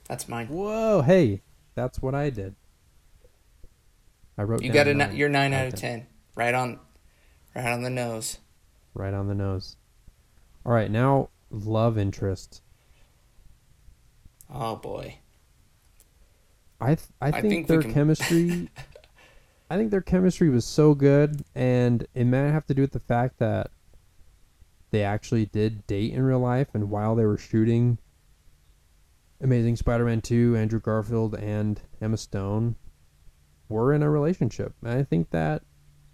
[0.10, 0.48] That's mine.
[0.48, 1.42] Whoa, hey,
[1.74, 2.56] that's what I did.
[4.38, 6.08] I wrote You got a nine ni- you're nine out of ten.
[6.36, 6.80] Right on,
[7.56, 8.40] right on the nose.
[8.94, 9.78] Right on the nose.
[10.66, 12.62] All right, now love interest.
[14.54, 15.20] Oh boy.
[16.82, 18.70] I th- I, I think, think their can- chemistry.
[19.70, 23.00] I think their chemistry was so good, and it might have to do with the
[23.00, 23.72] fact that
[24.92, 27.98] they actually did date in real life, and while they were shooting
[29.42, 32.76] Amazing Spider-Man two, Andrew Garfield and Emma Stone
[33.70, 34.74] were in a relationship.
[34.84, 35.64] And I think that,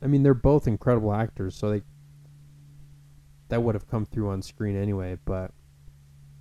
[0.01, 1.81] I mean, they're both incredible actors, so they
[3.49, 5.17] that would have come through on screen anyway.
[5.25, 5.51] But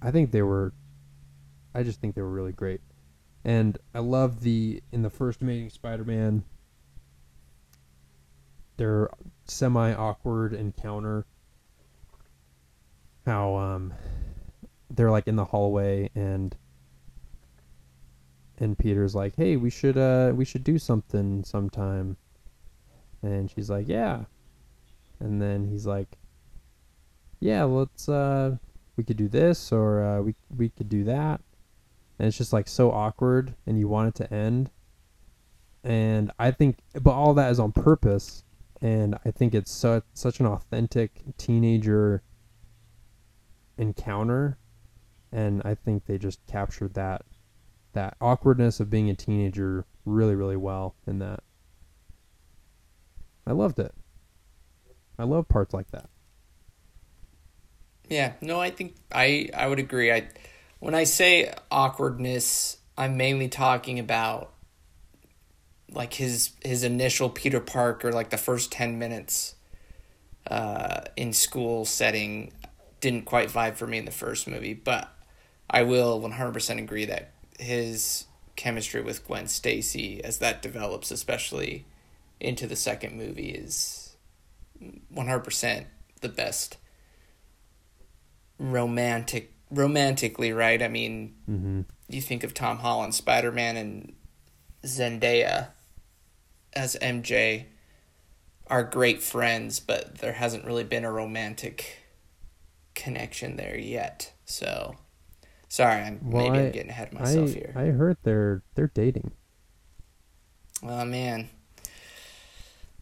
[0.00, 0.72] I think they were,
[1.74, 2.80] I just think they were really great.
[3.44, 6.44] And I love the in the first Amazing Spider-Man
[8.80, 9.10] their
[9.44, 11.26] semi awkward encounter.
[13.26, 13.92] How um
[14.88, 16.56] they're like in the hallway and
[18.60, 22.16] and Peter's like, "Hey, we should uh we should do something sometime."
[23.22, 24.24] And she's like, "Yeah."
[25.18, 26.18] And then he's like,
[27.40, 28.58] "Yeah, let's uh
[28.96, 31.40] we could do this or uh we we could do that."
[32.18, 34.70] And it's just like so awkward and you want it to end.
[35.82, 38.44] And I think but all that is on purpose
[38.82, 42.22] and I think it's such such an authentic teenager
[43.78, 44.58] encounter
[45.32, 47.22] and I think they just captured that
[47.92, 51.42] that awkwardness of being a teenager really really well in that.
[53.46, 53.94] I loved it.
[55.18, 56.08] I love parts like that.
[58.08, 60.12] Yeah, no, I think I I would agree.
[60.12, 60.28] I
[60.78, 64.52] when I say awkwardness, I'm mainly talking about
[65.92, 69.54] like his his initial Peter Parker, like the first ten minutes
[70.50, 72.52] uh, in school setting,
[73.00, 74.74] didn't quite vibe for me in the first movie.
[74.74, 75.08] But
[75.68, 81.84] I will 100% agree that his chemistry with Gwen Stacy, as that develops, especially
[82.40, 84.16] into the second movie, is
[85.14, 85.84] 100%
[86.20, 86.76] the best
[88.58, 91.80] romantic romantically right i mean Mm-hmm.
[92.08, 94.12] you think of tom holland spider-man and
[94.84, 95.68] zendaya
[96.72, 97.64] as mj
[98.66, 101.98] are great friends but there hasn't really been a romantic
[102.94, 104.96] connection there yet so
[105.70, 108.62] sorry i'm Well, maybe I- i'm getting ahead of myself I here I heard they're
[108.74, 109.32] they're dating.
[110.82, 111.48] oh man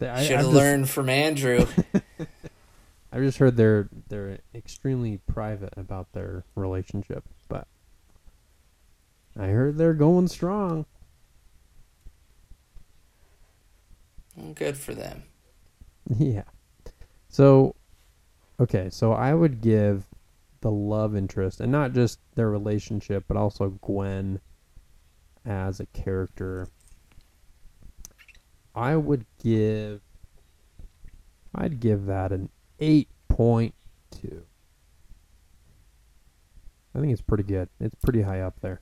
[0.01, 1.67] I, should have just- learned from andrew
[3.11, 7.67] I've just heard they're they're extremely private about their relationship, but
[9.35, 10.85] I heard they're going strong.
[14.55, 15.23] Good for them
[16.19, 16.43] Yeah.
[17.31, 17.75] So,
[18.61, 20.05] okay, so I would give
[20.61, 24.41] the love interest, and not just their relationship, but also Gwen
[25.45, 26.69] as a character.
[28.75, 30.01] I would give.
[31.55, 33.73] I'd give that an 8.2.
[36.95, 37.69] I think it's pretty good.
[37.81, 38.81] It's pretty high up there.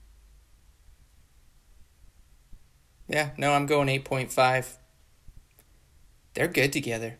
[3.08, 4.78] yeah no i'm going 8.5
[6.34, 7.18] they're good together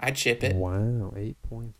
[0.00, 1.72] i'd ship it Wow, 8.5.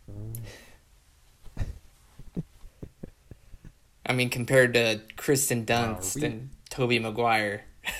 [4.05, 7.65] I mean, compared to Kristen Wow, Dunst we- and Tobey Maguire.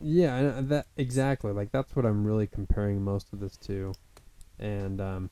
[0.00, 1.52] Yeah, that exactly.
[1.52, 3.94] Like that's what I'm really comparing most of this to.
[4.58, 5.30] And um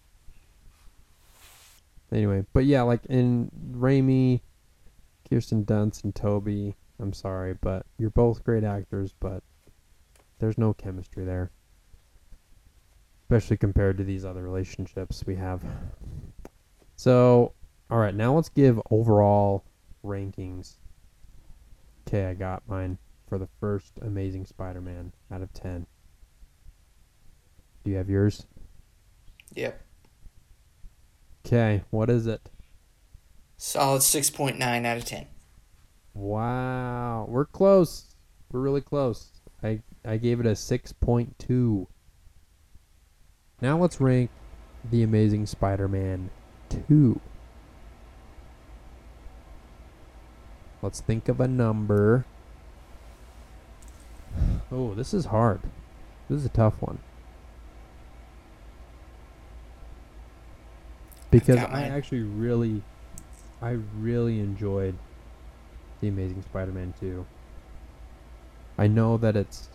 [2.11, 4.40] anyway, but yeah, like in Raimi,
[5.28, 9.42] Kirsten Dunst and Tobey, I'm sorry, but you're both great actors, but
[10.38, 11.50] there's no chemistry there.
[13.24, 15.62] Especially compared to these other relationships we have.
[16.96, 17.52] So,
[17.92, 19.64] all right, now let's give overall
[20.02, 20.76] rankings.
[22.09, 22.96] Okay, I got mine
[23.28, 25.87] for the first Amazing Spider-Man out of 10.
[27.85, 28.46] Do you have yours?
[29.52, 29.78] Yep.
[31.44, 32.48] Okay, what is it?
[33.59, 35.26] Solid 6.9 out of 10.
[36.14, 38.16] Wow, we're close.
[38.50, 39.33] We're really close.
[39.62, 41.87] I I gave it a 6.2.
[43.61, 44.31] Now let's rank
[44.90, 46.31] The Amazing Spider-Man
[46.88, 47.20] 2.
[50.83, 52.27] Let's think of a number.
[54.71, 55.61] Oh, this is hard.
[56.29, 56.99] This is a tough one.
[61.31, 62.83] Because I actually really
[63.62, 64.99] I really enjoyed
[66.01, 67.25] The Amazing Spider-Man 2.
[68.77, 69.68] I know that it's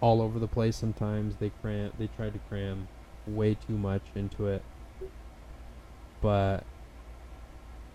[0.00, 1.36] all over the place sometimes.
[1.36, 2.86] They cram they try to cram
[3.26, 4.62] way too much into it.
[6.20, 6.64] But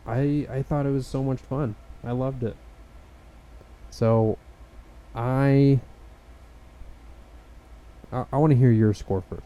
[0.08, 1.76] I I thought it was so much fun.
[2.04, 2.56] I loved it.
[3.90, 4.38] So
[5.14, 5.80] I
[8.12, 9.44] I, I want to hear your score first.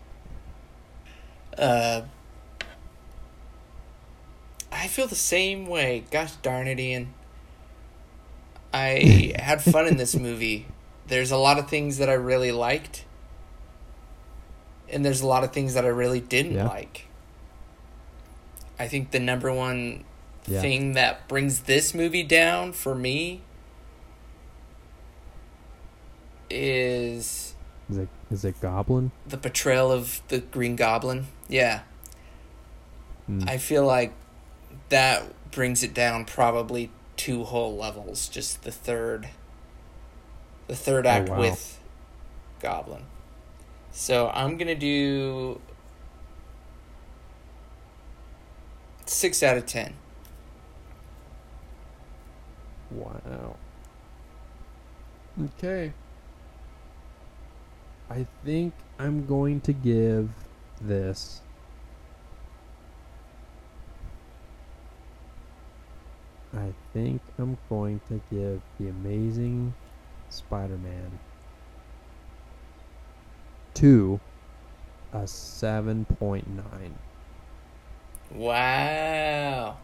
[1.58, 2.02] Uh,
[4.72, 6.06] I feel the same way.
[6.12, 7.14] Gosh darn it, Ian.
[8.74, 10.68] I had fun in this movie.
[11.08, 13.04] There's a lot of things that I really liked,
[14.90, 16.68] and there's a lot of things that I really didn't Yeah.
[16.68, 17.08] like.
[18.80, 20.06] I think the number one
[20.48, 20.62] Yeah.
[20.62, 23.42] thing that brings this movie down for me
[26.50, 27.54] is
[27.90, 29.12] Is it is it Goblin?
[29.28, 31.28] the portrayal of the Green Goblin.
[31.48, 31.82] Yeah.
[33.28, 33.44] Hmm.
[33.48, 34.14] I feel like
[34.90, 38.28] that brings it down probably two whole levels.
[38.28, 39.30] Just the third,
[40.68, 41.40] the third act wow.
[41.40, 41.80] with
[42.60, 43.04] Goblin.
[43.92, 45.60] So I'm gonna do
[49.06, 49.94] six out of ten.
[52.92, 53.56] Wow.
[55.46, 55.94] Okay.
[58.10, 60.30] I think I'm going to give
[60.82, 61.42] this
[66.54, 69.74] I think I'm going to give The Amazing
[70.30, 71.20] Spider-Man
[73.74, 74.20] 2
[75.14, 76.44] a 7.9.
[78.34, 79.78] Wow.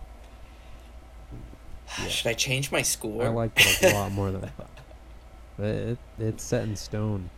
[2.01, 2.07] Yeah.
[2.09, 3.23] Should I change my score?
[3.23, 4.69] I liked it a lot more than I thought.
[5.59, 7.29] It, it, it's set in stone.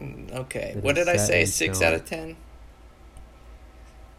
[0.00, 0.74] Mm, Okay.
[0.76, 1.44] It What did I say?
[1.46, 1.88] Six stone.
[1.88, 2.36] out of ten.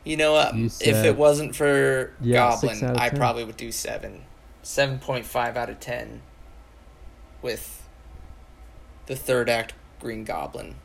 [0.03, 0.55] You know what?
[0.55, 3.17] You if it wasn't for Yeah, Goblin, six out of I 10.
[3.19, 4.21] probably would do seven.
[4.63, 6.21] Seven point five out of ten.
[7.41, 7.87] With
[9.07, 10.75] the third act Green Goblin.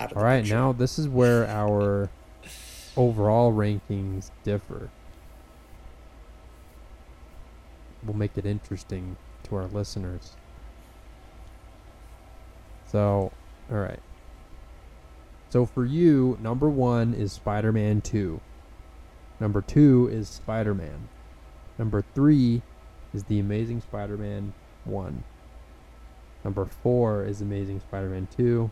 [0.00, 0.54] Out of All the right, picture.
[0.54, 2.08] now this is where our
[2.98, 4.90] overall rankings differ.
[8.04, 10.32] We'll make it interesting to our listeners.
[12.90, 13.32] So,
[13.70, 14.00] all right.
[15.50, 18.40] So for you, number one is Spider Man 2.
[19.40, 21.08] Number two is Spider Man.
[21.78, 22.62] Number three
[23.14, 24.52] is The Amazing Spider Man
[24.84, 25.22] 1.
[26.44, 28.70] Number four is Amazing Spider Man 2.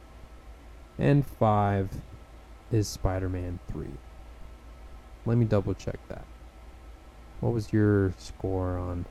[0.98, 2.00] And five
[2.72, 3.86] is Spider Man 3.
[5.26, 6.24] Let me double check that.
[7.40, 9.04] What was your score on?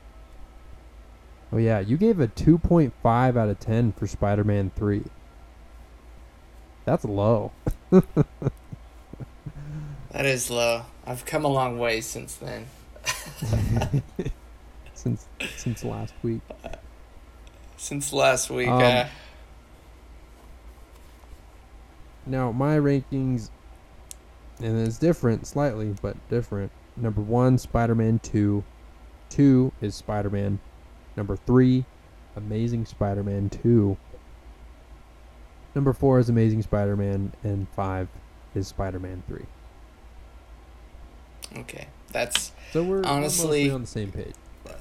[1.52, 5.04] Oh, yeah, you gave a 2.5 out of 10 for Spider Man 3.
[6.84, 7.52] That's low.
[10.12, 10.84] That is low.
[11.06, 12.66] I've come a long way since then.
[14.94, 15.26] since
[15.56, 16.40] since last week.
[17.76, 19.04] Since last week, Um, uh,
[22.24, 23.50] Now my rankings,
[24.60, 26.70] and it's different slightly, but different.
[26.96, 28.64] Number one, Spider-Man two.
[29.28, 30.58] Two is Spider-Man.
[31.16, 31.84] Number three,
[32.36, 33.96] Amazing Spider-Man two.
[35.74, 38.08] Number four is Amazing Spider-Man, and five
[38.54, 39.44] is Spider-Man three.
[41.58, 41.88] okay.
[42.12, 44.34] That's So we're we're Honestly- on the same page.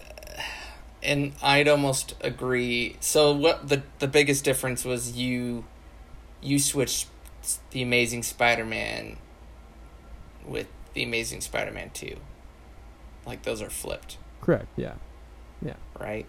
[1.04, 2.96] and I'd almost agree.
[3.02, 5.66] So what the the biggest difference was you
[6.42, 7.08] you switched
[7.72, 9.18] the Amazing Spider-Man
[10.48, 12.16] with the Amazing Spider-Man 2.
[13.26, 14.68] Like those are flipped, Correct.
[14.76, 14.94] Yeah.
[15.62, 15.76] Yeah.
[16.00, 16.28] Right?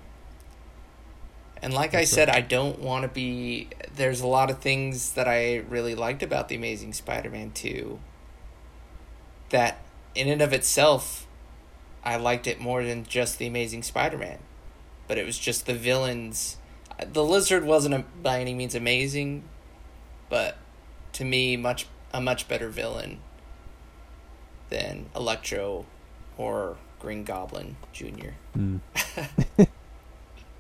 [1.62, 2.38] And like I said, right.
[2.38, 6.48] I don't want to be there's a lot of things that I really liked about
[6.48, 7.98] the Amazing Spider-Man 2
[9.50, 9.78] that
[10.14, 11.26] in and of itself
[12.04, 14.38] I liked it more than just the Amazing Spider-Man.
[15.08, 16.56] But it was just the villains.
[17.04, 19.44] The Lizard wasn't a, by any means amazing,
[20.28, 20.56] but
[21.12, 23.20] to me, much a much better villain
[24.70, 25.86] than Electro
[26.36, 28.34] or Green Goblin Junior.
[28.56, 28.80] Mm.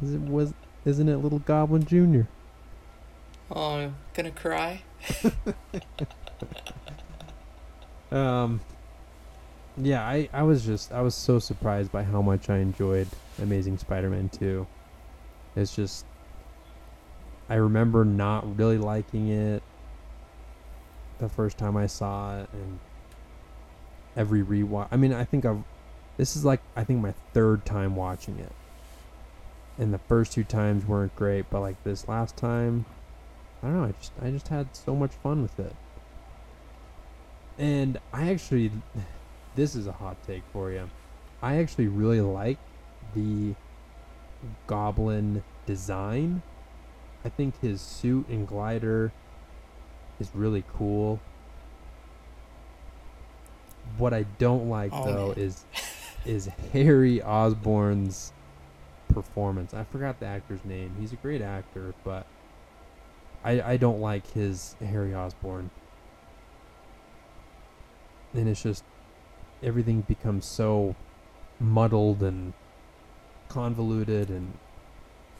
[0.02, 0.52] Is it was
[0.84, 2.28] isn't it Little Goblin Junior?
[3.50, 4.82] Oh, gonna cry.
[8.10, 8.60] Um.
[9.76, 13.08] Yeah, I, I was just I was so surprised by how much I enjoyed
[13.42, 14.66] Amazing Spider-Man 2.
[15.54, 16.06] It's just
[17.48, 19.62] I remember not really liking it
[21.18, 22.78] the first time I saw it and
[24.16, 24.88] every rewatch.
[24.90, 25.62] I mean, I think I've
[26.16, 28.52] this is like I think my third time watching it.
[29.78, 32.86] And the first two times weren't great, but like this last time
[33.62, 35.74] I don't know, I just I just had so much fun with it.
[37.58, 38.70] And I actually,
[39.54, 40.90] this is a hot take for you.
[41.42, 42.58] I actually really like
[43.14, 43.54] the
[44.66, 46.42] goblin design.
[47.24, 49.12] I think his suit and glider
[50.20, 51.20] is really cool.
[53.98, 55.38] What I don't like Oh, though man.
[55.38, 55.64] is
[56.24, 58.32] is Harry Osborn's
[59.08, 59.72] performance.
[59.74, 60.94] I forgot the actor's name.
[60.98, 62.26] He's a great actor, but
[63.44, 65.70] I I don't like his Harry Osborn.
[68.34, 68.84] And it's just
[69.62, 70.94] everything becomes so
[71.58, 72.52] muddled and
[73.48, 74.52] convoluted and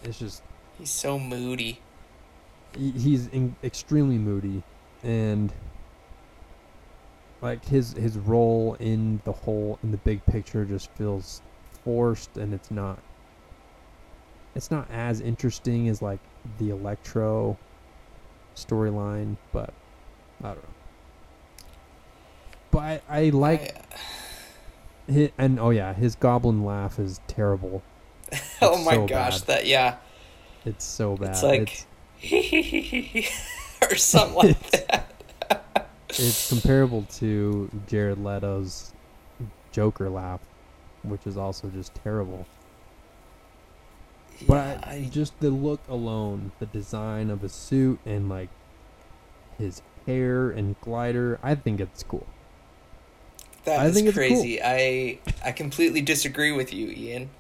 [0.03, 0.42] it's just
[0.78, 1.80] He's so moody.
[2.76, 4.62] he- he's in, extremely moody
[5.03, 5.53] and
[7.43, 11.43] like his his role in the whole in the big picture just feels
[11.84, 12.99] forced and it's not
[14.55, 16.20] it's not as interesting as like
[16.59, 17.57] the electro
[18.57, 19.72] storyline but
[20.43, 20.68] i don't know
[22.70, 23.64] but i, I like I-
[23.95, 23.97] uh,
[25.12, 27.82] hi and oh yeah his goblin laugh is terrible
[28.62, 29.47] oh my so gosh, bad.
[29.47, 29.97] that yeah.
[30.64, 31.87] it's so bad It's like
[33.91, 35.06] or something like that.
[36.19, 38.93] It's comparable to Jared Leto's
[39.73, 40.41] Joker laugh,
[41.03, 42.47] which is also just terrible.
[44.47, 48.51] But Yeah, I, I- just the look alone, the design of his suit and like
[49.59, 52.27] his hair and glider, I think it's cool.
[53.64, 54.39] that I is it's cool.
[54.39, 54.62] crazy.
[54.62, 57.31] I I completely disagree with you, Ian.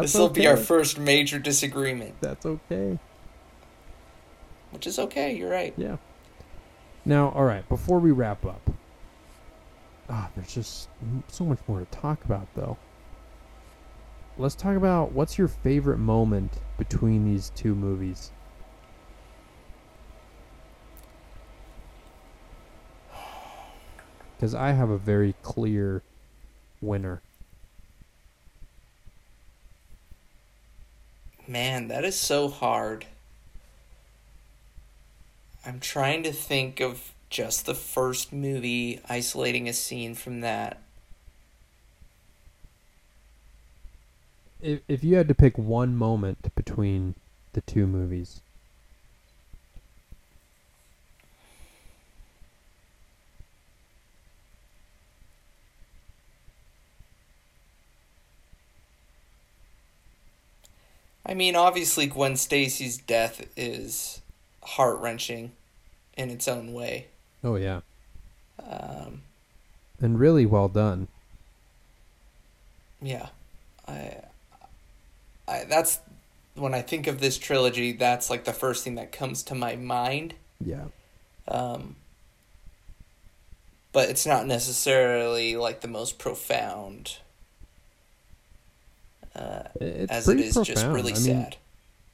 [0.00, 0.42] This will okay.
[0.42, 2.98] be our first major disagreement, That's okay.
[4.70, 5.34] which is okay.
[5.36, 5.74] You're right.
[5.76, 5.96] Yeah.
[7.04, 7.68] Now, all right.
[7.68, 8.70] Before we wrap up,
[10.08, 10.88] ah, there's just
[11.28, 12.78] so much more to talk about, though.
[14.38, 18.30] Let's talk about what's your favorite moment between these two movies.
[24.36, 26.02] Because I have a very clear
[26.80, 27.22] winner.
[31.46, 33.06] Man, that is so hard.
[35.66, 40.80] I'm trying to think of just the first movie, isolating a scene from that.
[44.60, 47.14] If if you had to pick one moment between
[47.54, 48.40] the two movies,
[61.26, 64.20] I mean, obviously, Gwen Stacy's death is
[64.64, 65.52] heart wrenching
[66.16, 67.06] in its own way.
[67.42, 67.80] oh yeah,
[68.66, 69.22] Um,
[70.00, 71.08] and really well done.
[73.02, 73.28] yeah,
[73.86, 74.16] I,
[75.46, 76.00] I, that's
[76.54, 77.92] when I think of this trilogy.
[77.92, 80.34] That's like the first thing that comes to my mind.
[80.64, 80.84] Yeah.
[81.48, 81.96] Um,
[83.92, 87.18] but it's not necessarily like the most profound,
[89.36, 91.56] uh, It's as it is just really I mean, sad.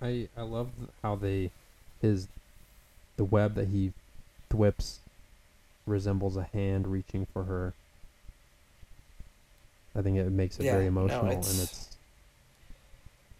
[0.03, 0.71] I I love
[1.03, 1.51] how they
[2.03, 2.27] his
[3.21, 3.93] the web that he
[4.51, 5.01] whips
[5.87, 7.75] resembles a hand reaching for her.
[9.95, 11.97] I think it makes it Yeah, very no, emotional and it's- it's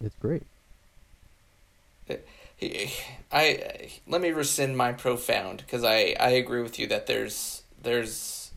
[0.05, 0.43] it's great.
[2.09, 2.15] Uh,
[3.31, 8.51] I let me rescind my profound because I I agree with you that there's there's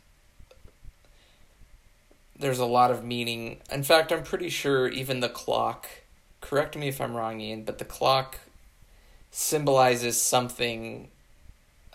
[2.39, 3.61] there's a lot of meaning.
[3.71, 5.89] In fact, I'm pretty sure even the clock.
[6.41, 8.41] Correct me if I'm wrong, Ian, but the clock
[9.31, 11.11] symbolizes something.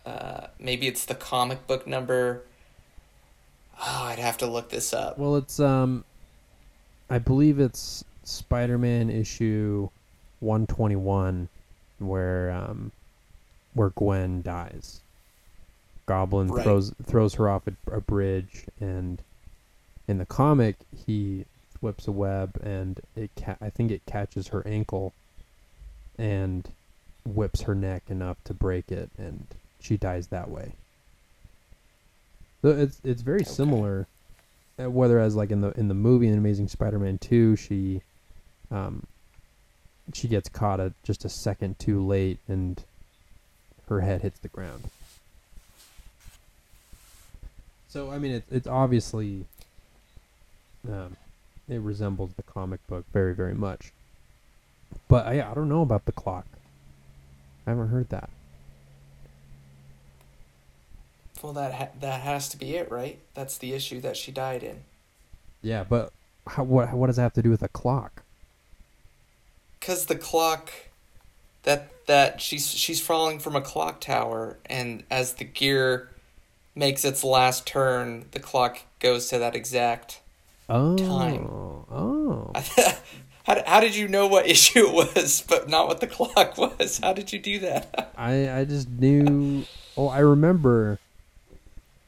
[0.06, 2.44] Uh, maybe it's the comic book number.
[3.82, 5.18] Oh, I'd have to look this up.
[5.18, 6.04] Well, it's um
[7.10, 9.90] I believe it's Spider-Man issue
[10.42, 11.50] 121
[12.00, 12.92] where um
[13.74, 15.02] where Gwen dies.
[16.06, 16.64] Goblin Right.
[16.64, 19.22] throws throws her off a, a bridge and
[20.08, 20.76] in the comic
[21.06, 21.46] he
[21.82, 25.14] whips a web and it ca- I think it catches her ankle
[26.18, 26.68] and
[27.26, 29.46] whips her neck enough to break it and
[29.80, 30.74] she dies that way.
[32.62, 33.50] So it's it's very Okay.
[33.50, 34.08] similar
[34.82, 38.02] uh, whether as like in the in the movie in Amazing Spider-Man 2 she
[38.72, 39.06] um
[40.14, 42.84] she gets caught at just a second too late and
[43.88, 44.90] her head hits the ground.
[47.88, 49.46] So I mean it's it's obviously
[50.88, 51.16] um
[51.68, 53.92] it resembles the comic book very very much.
[55.08, 56.46] But I I don't know about the clock.
[57.66, 58.30] I haven't heard that.
[61.42, 63.20] Well, that ha- that has to be it, right?
[63.34, 64.82] That's the issue that she died in.
[65.62, 66.12] Yeah, but
[66.48, 68.24] how, what what does that have to do with a clock?
[69.82, 70.72] Cause the clock,
[71.64, 76.10] that that she's she's falling from a clock tower, and as the gear
[76.76, 80.22] makes its last turn, the clock goes to that exact.
[80.68, 81.46] Oh, Time.
[81.46, 81.86] oh.
[81.92, 82.52] oh.
[83.44, 87.00] how how did you know what issue it was, but not what the clock was?
[87.02, 88.14] How did you do that?
[88.18, 89.66] I I just knew.
[89.98, 91.00] Oh, I remember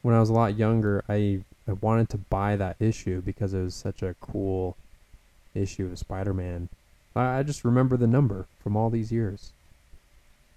[0.02, 1.04] when I was a lot younger.
[1.08, 4.76] I I wanted to buy that issue because it was such a cool
[5.54, 6.68] issue of Spider-Man.
[7.14, 9.52] I, I just remember the number from all these years.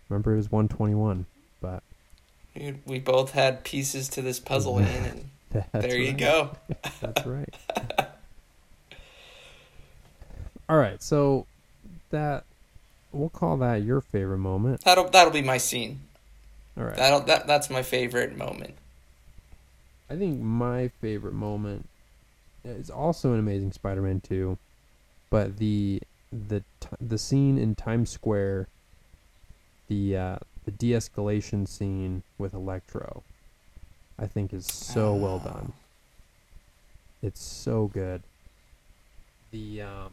[0.09, 1.25] Remember it was 121,
[1.61, 1.83] but
[2.55, 5.29] We, we both had pieces to this puzzle in, and
[5.71, 6.51] there you go.
[7.01, 7.53] That's right.
[10.69, 11.45] all right, so
[12.09, 12.43] that
[13.11, 14.81] we'll call that your favorite moment.
[14.81, 16.01] That'll that'll be my scene.
[16.77, 16.95] All right.
[16.95, 18.75] That'll that that's my favorite moment.
[20.09, 21.87] I think my favorite moment
[22.63, 24.57] is also an Amazing Spider-Man 2,
[25.29, 26.01] but the
[26.31, 28.67] the t- the scene in Times Square,
[29.87, 33.23] the uh, the de-escalation scene with Electro,
[34.19, 35.49] I think is so well Oh.
[35.49, 35.73] done.
[37.21, 38.21] It's so good.
[39.51, 40.11] The um,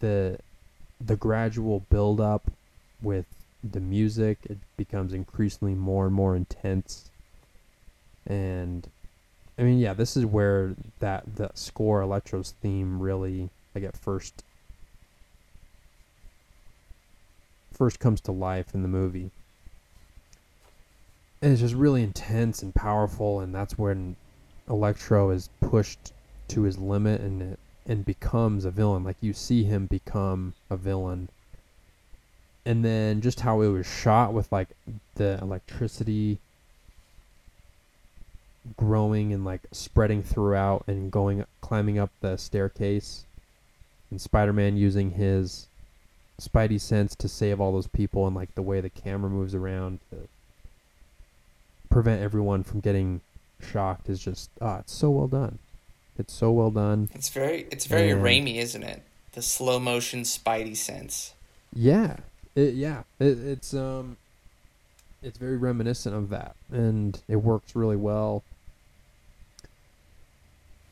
[0.00, 0.38] the
[1.00, 2.50] the gradual build up
[3.02, 3.26] with
[3.64, 7.10] the music, it becomes increasingly more and more intense.
[8.26, 8.88] And
[9.58, 14.44] I mean, yeah, this is where that the score Electro's theme really like at first
[17.72, 19.30] first comes to life in the movie.
[21.42, 24.16] And it's just really intense and powerful and that's when
[24.68, 26.12] Electro is pushed
[26.48, 29.02] to his limit and it, and becomes a villain.
[29.02, 31.30] Like you see him become a villain.
[32.64, 34.68] And then just how it was shot with like
[35.14, 36.38] the electricity
[38.76, 43.24] growing and like spreading throughout and going climbing up the staircase
[44.10, 45.66] and Spider-Man using his
[46.40, 49.98] spidey sense to save all those people and like the way the camera moves around
[50.10, 50.28] to
[51.90, 53.20] prevent everyone from getting
[53.60, 55.58] shocked is just ah it's so well done.
[56.18, 57.08] It's so well done.
[57.14, 59.02] It's very it's very And- Raimi, isn't it?
[59.32, 61.34] The slow motion Spidey sense.
[61.72, 62.16] yeah.
[62.56, 63.02] It, yeah.
[63.20, 64.16] It, it's um
[65.22, 66.54] it's very reminiscent of that.
[66.72, 68.42] And it works really well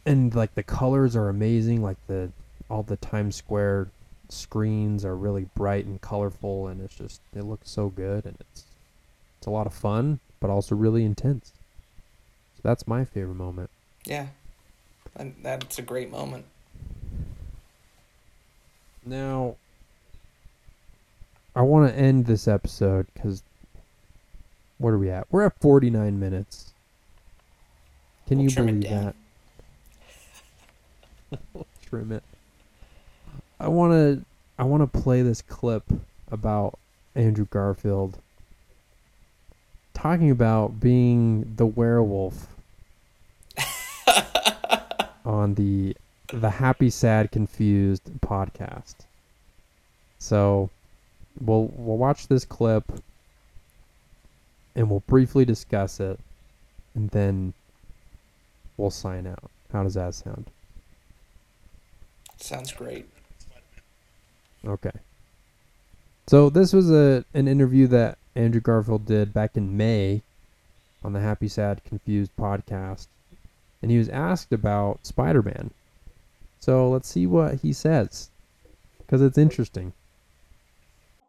[0.06, 2.30] and like the colors are amazing like the
[2.70, 3.88] all the times square
[4.28, 8.64] screens are really bright and colorful and it's just it looks so good and it's
[9.38, 11.52] it's a lot of fun but also really intense
[12.56, 13.70] so that's my favorite moment
[14.06, 14.28] Yeah,
[15.16, 16.44] and that's a great moment.
[19.04, 19.56] Now,
[21.54, 23.42] I want to end this episode because
[24.78, 25.26] what are we at?
[25.30, 26.72] We're at 49 minutes.
[28.26, 29.14] Can We'll you believe that?
[31.82, 32.22] Trim it.
[33.58, 34.24] I want to
[34.58, 35.84] I want to play this clip
[36.30, 36.78] about
[37.14, 38.18] Andrew Garfield
[39.94, 42.48] talking about being the werewolf
[45.24, 45.96] on the
[46.32, 48.94] the Happy Sad Confused podcast.
[50.18, 50.70] So
[51.40, 52.84] we'll we'll watch this clip
[54.74, 56.18] and we'll briefly discuss it
[56.94, 57.54] and then
[58.76, 59.50] we'll sign out.
[59.72, 60.50] How does that sound?
[62.38, 63.08] Sounds great.
[64.66, 64.90] Okay.
[66.26, 70.22] So this was a an interview that Andrew Garfield did back in May
[71.04, 73.06] on the Happy Sad Confused podcast
[73.82, 75.70] and he was asked about Spider-Man.
[76.58, 78.30] So let's see what he says
[79.08, 79.92] cuz it's interesting.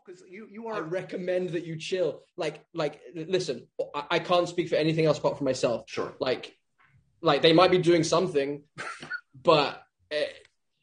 [0.05, 0.75] because you you are.
[0.75, 2.21] I recommend that you chill.
[2.37, 5.83] Like, like, listen, I, I can't speak for anything else apart from myself.
[5.87, 6.13] sure.
[6.19, 6.57] Like,
[7.21, 8.63] like they might be doing something,
[9.43, 10.25] but eh,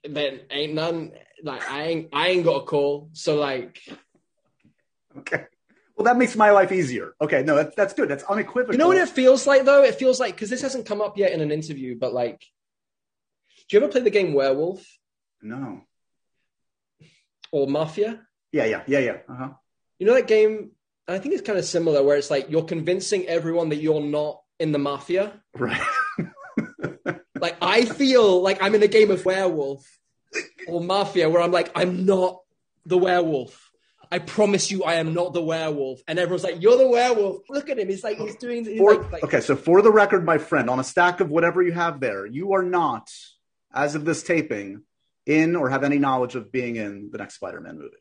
[0.08, 1.12] then ain't none.
[1.42, 3.10] Like, I ain't, I ain't got a call.
[3.12, 3.80] So, like,
[5.18, 5.44] Okay.
[5.96, 7.14] Well, that makes my life easier.
[7.20, 8.08] Okay, no, that's that's good.
[8.08, 8.74] That's unequivocal.
[8.74, 9.84] you know what it feels like though?
[9.84, 12.40] It feels like because this hasn't come up yet in an interview, but like,
[13.68, 14.84] do you ever play the game Werewolf
[15.40, 15.82] No.
[17.52, 18.26] or Mafia?
[18.50, 19.16] Yeah, yeah, yeah, yeah.
[19.28, 19.48] Uh huh.
[20.00, 20.72] You know that game?
[21.06, 24.42] I think it's kind of similar, where it's like you're convincing everyone that you're not
[24.58, 25.40] in the mafia.
[25.56, 25.80] Right.
[27.44, 29.86] Like I feel like I'm in a game of werewolf
[30.66, 32.40] or mafia where I'm like, I'm not
[32.86, 33.70] the werewolf.
[34.10, 36.00] I promise you I am not the werewolf.
[36.08, 37.42] And everyone's like, You're the werewolf.
[37.50, 37.90] Look at him.
[37.90, 40.70] He's like he's doing he's For, like, like okay, so for the record, my friend,
[40.70, 43.10] on a stack of whatever you have there, you are not,
[43.74, 44.80] as of this taping,
[45.26, 47.94] in or have any knowledge of being in the next Spider-Man movie.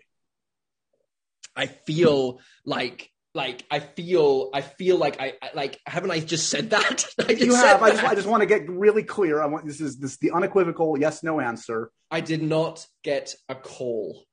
[1.53, 6.49] I feel like like I feel I feel like I, I like haven't I just
[6.49, 7.05] said that?
[7.19, 7.81] I just You have.
[7.81, 8.03] I just.
[8.03, 9.41] I just want to get really clear.
[9.41, 11.91] I want this is this the unequivocal yes/no answer.
[12.11, 14.25] I did not get a call.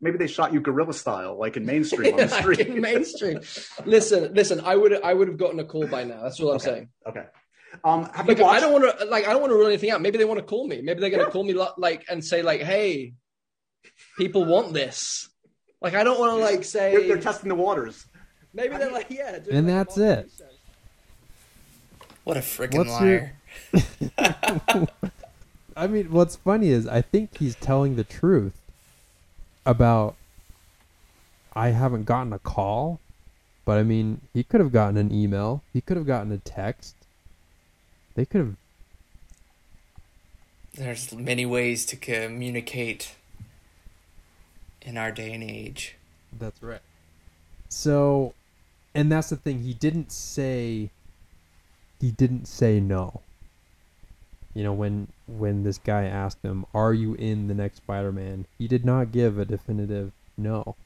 [0.00, 2.60] Maybe they shot you guerrilla style, like in mainstream on the Like street.
[2.60, 3.40] in mainstream.
[3.84, 6.22] listen, listen, I would I would have gotten a call by now.
[6.22, 6.64] That's all I'm Okay.
[6.64, 6.88] saying.
[7.06, 7.24] Okay.
[7.84, 8.40] Um, have Like?
[8.40, 10.00] I don't want to like I don't want to rule anything out.
[10.02, 10.80] Maybe they want to call me.
[10.82, 11.30] Maybe they're going to Yeah.
[11.32, 13.14] call me like and say like, "Hey,
[14.18, 15.28] people want this."
[15.80, 16.92] Like I don't want to like say.
[16.92, 18.06] they're, they're testing the waters.
[18.52, 20.24] maybe they're like, "Yeah." doing, And like, that's it.
[20.24, 20.46] research.
[22.24, 23.32] What a freaking What's your-
[24.18, 24.88] liar.
[25.76, 28.60] I mean, what's funny is I think he's telling the truth
[29.64, 30.16] about
[31.54, 33.00] I haven't gotten a call,
[33.64, 35.62] but I mean, he could have gotten an email.
[35.72, 36.94] He could have gotten a text.
[38.14, 38.56] They could have
[40.74, 43.14] There's many ways to communicate
[44.82, 45.96] in our day and age.
[46.38, 46.80] That's right.
[47.68, 48.34] So,
[48.94, 49.60] and that's the thing.
[49.60, 50.90] He didn't say.
[52.00, 53.20] He didn't say no.
[54.54, 58.66] You know, when when this guy asked him, "Are you in the next Spider-Man?" He
[58.66, 60.76] did not give a definitive no.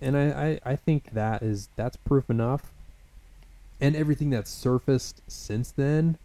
[0.00, 2.70] And I, I, I think that is that's proof enough.
[3.80, 6.16] And everything that's surfaced since then.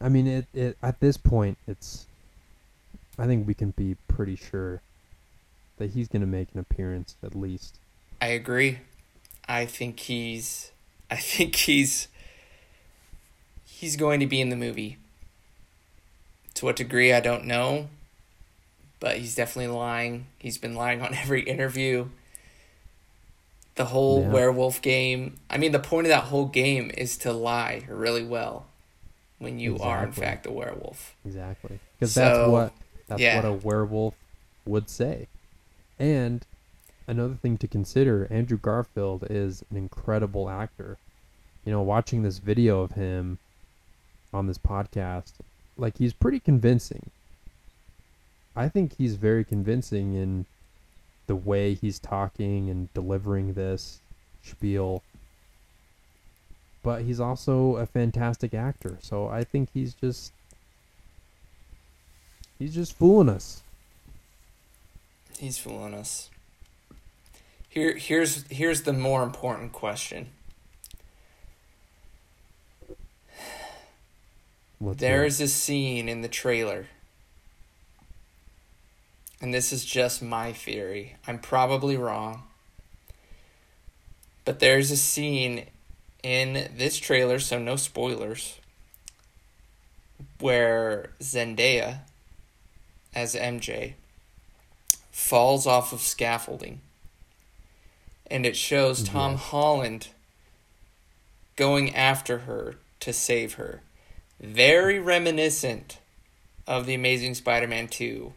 [0.00, 2.06] I mean, it, it at this point, it's
[3.18, 4.80] I think we can be pretty sure
[5.78, 7.78] that he's going to make an appearance at least.
[8.20, 8.78] I agree.
[9.48, 10.70] I think he's
[11.10, 12.08] I think he's
[13.64, 14.98] he's going to be in the movie.
[16.54, 17.88] To what degree I don't know,
[19.00, 20.26] but he's definitely lying.
[20.38, 22.08] He's been lying on every interview.
[23.74, 24.28] The whole Yeah.
[24.30, 25.40] werewolf game.
[25.50, 28.66] I mean, the point of that whole game is to lie really well
[29.38, 31.16] when you are in fact a werewolf.
[31.24, 31.80] Exactly.
[31.98, 32.72] Because that's So, what
[33.06, 33.36] that's yeah.
[33.36, 34.14] what a werewolf
[34.66, 35.28] would say.
[35.98, 36.46] And
[37.06, 40.96] another thing to consider, Andrew Garfield is an incredible actor.
[41.64, 43.38] You know, watching this video of him
[44.32, 45.32] on this podcast,
[45.76, 47.10] like he's pretty convincing.
[48.56, 50.46] I think he's very convincing in
[51.26, 54.00] the way he's talking and delivering this
[54.42, 55.02] spiel.
[56.82, 60.32] But he's also a fantastic actor, so I think he's just
[62.58, 63.62] he's just fooling us.
[65.38, 66.30] He's fooling us.
[67.68, 70.28] Here here's here's the more important question.
[74.80, 75.08] Let's hear.
[75.08, 76.86] There's a scene in the trailer.
[79.40, 81.16] And this is just my theory.
[81.26, 82.44] I'm probably wrong.
[84.44, 85.66] But there's a scene
[86.22, 88.58] in this trailer, so no spoilers,
[90.40, 92.00] where Zendaya,
[93.14, 93.94] as MJ,
[95.10, 96.80] falls off of scaffolding.
[98.30, 99.12] And it shows mm-hmm.
[99.16, 99.40] Tom Yes.
[99.42, 100.08] Holland
[101.56, 103.80] going after her to save her
[104.40, 105.98] very reminiscent
[106.66, 108.32] of the Amazing Spider-Man 2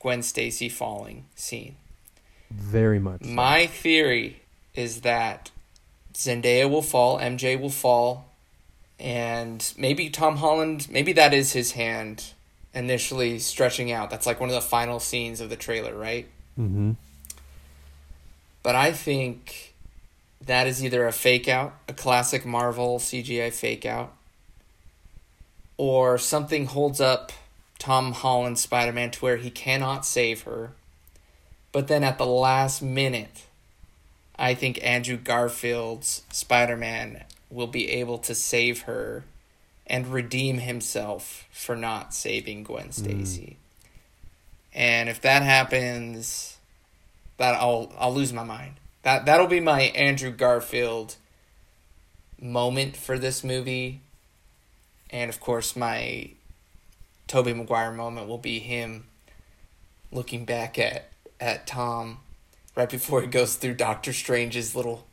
[0.00, 1.76] Gwen Stacy falling scene.
[2.50, 3.22] very much.
[3.22, 3.28] so.
[3.30, 4.42] My theory
[4.74, 5.50] is that
[6.14, 8.28] Zendaya will fall, MJ will fall,
[8.98, 12.32] and maybe Tom Holland, maybe that is his hand
[12.76, 14.10] initially stretching out.
[14.10, 16.28] That's like one of the final scenes of the trailer, right?
[16.58, 16.92] Mm-hmm.
[18.62, 19.74] But I think
[20.44, 24.12] that is either a fake out, a classic Marvel CGI fake out,
[25.78, 27.32] or something holds up
[27.78, 30.72] Tom Holland's Spider Man to where he cannot save her.
[31.72, 33.44] But then at the last minute,
[34.38, 39.24] I think Andrew Garfield's Spider Man will be able to save her
[39.86, 42.90] and redeem himself for not saving Gwen hmm.
[42.90, 43.56] Stacy.
[44.74, 46.58] And if that happens,
[47.38, 48.74] that I'll I'll lose my mind.
[49.02, 51.16] That that'll be my Andrew Garfield
[52.40, 54.00] moment for this movie.
[55.10, 56.30] And of course my
[57.26, 59.06] Tobey Maguire moment will be him
[60.12, 61.10] looking back at
[61.40, 62.18] at Tom
[62.74, 65.06] right before he goes through Doctor Strange's little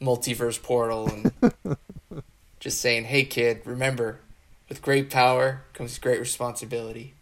[0.00, 1.76] multiverse portal and
[2.60, 4.20] just saying, "Hey kid, remember,
[4.68, 7.14] with great power comes great responsibility."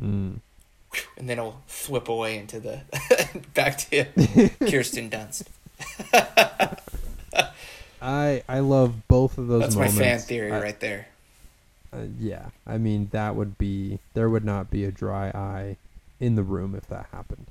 [0.00, 0.40] Mm.
[1.18, 2.80] and then it'll whip away into the
[3.54, 4.04] back to
[4.70, 5.44] Kirsten Dunst.
[8.00, 9.60] I I love both of those.
[9.62, 9.96] That's moments.
[9.96, 11.06] my fan theory I- right there.
[11.92, 15.76] uh, yeah, I mean that would be there would not be a dry eye
[16.20, 17.46] in the room if that happened.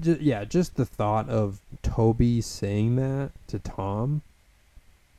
[0.00, 4.20] Just, yeah, just the thought of Tobey saying that to Tom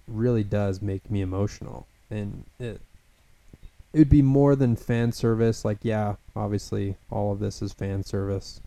[0.07, 2.81] really does make me emotional, and it
[3.93, 5.65] it would be more than fan service.
[5.65, 8.61] Like, yeah, obviously all of this is fan service,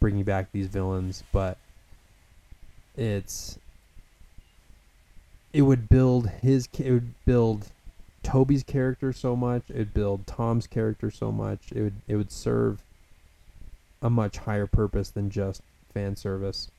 [0.00, 1.58] bringing back these villains, but
[2.96, 3.58] it's
[5.52, 7.70] it would build his it would build
[8.22, 12.30] Tobey's character so much it would build Tom's character so much it would it would
[12.30, 12.82] serve
[14.02, 15.62] a much higher purpose than just
[15.94, 16.70] fan service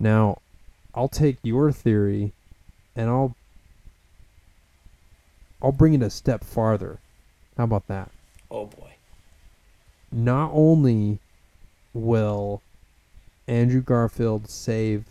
[0.00, 0.38] now
[0.94, 2.32] I'll take your theory
[2.96, 3.34] and I'll
[5.62, 6.98] I'll bring it a step farther
[7.56, 8.10] how about that
[8.50, 8.94] Oh boy.
[10.10, 11.18] not only
[11.92, 12.62] will
[13.46, 15.06] Andrew Garfield save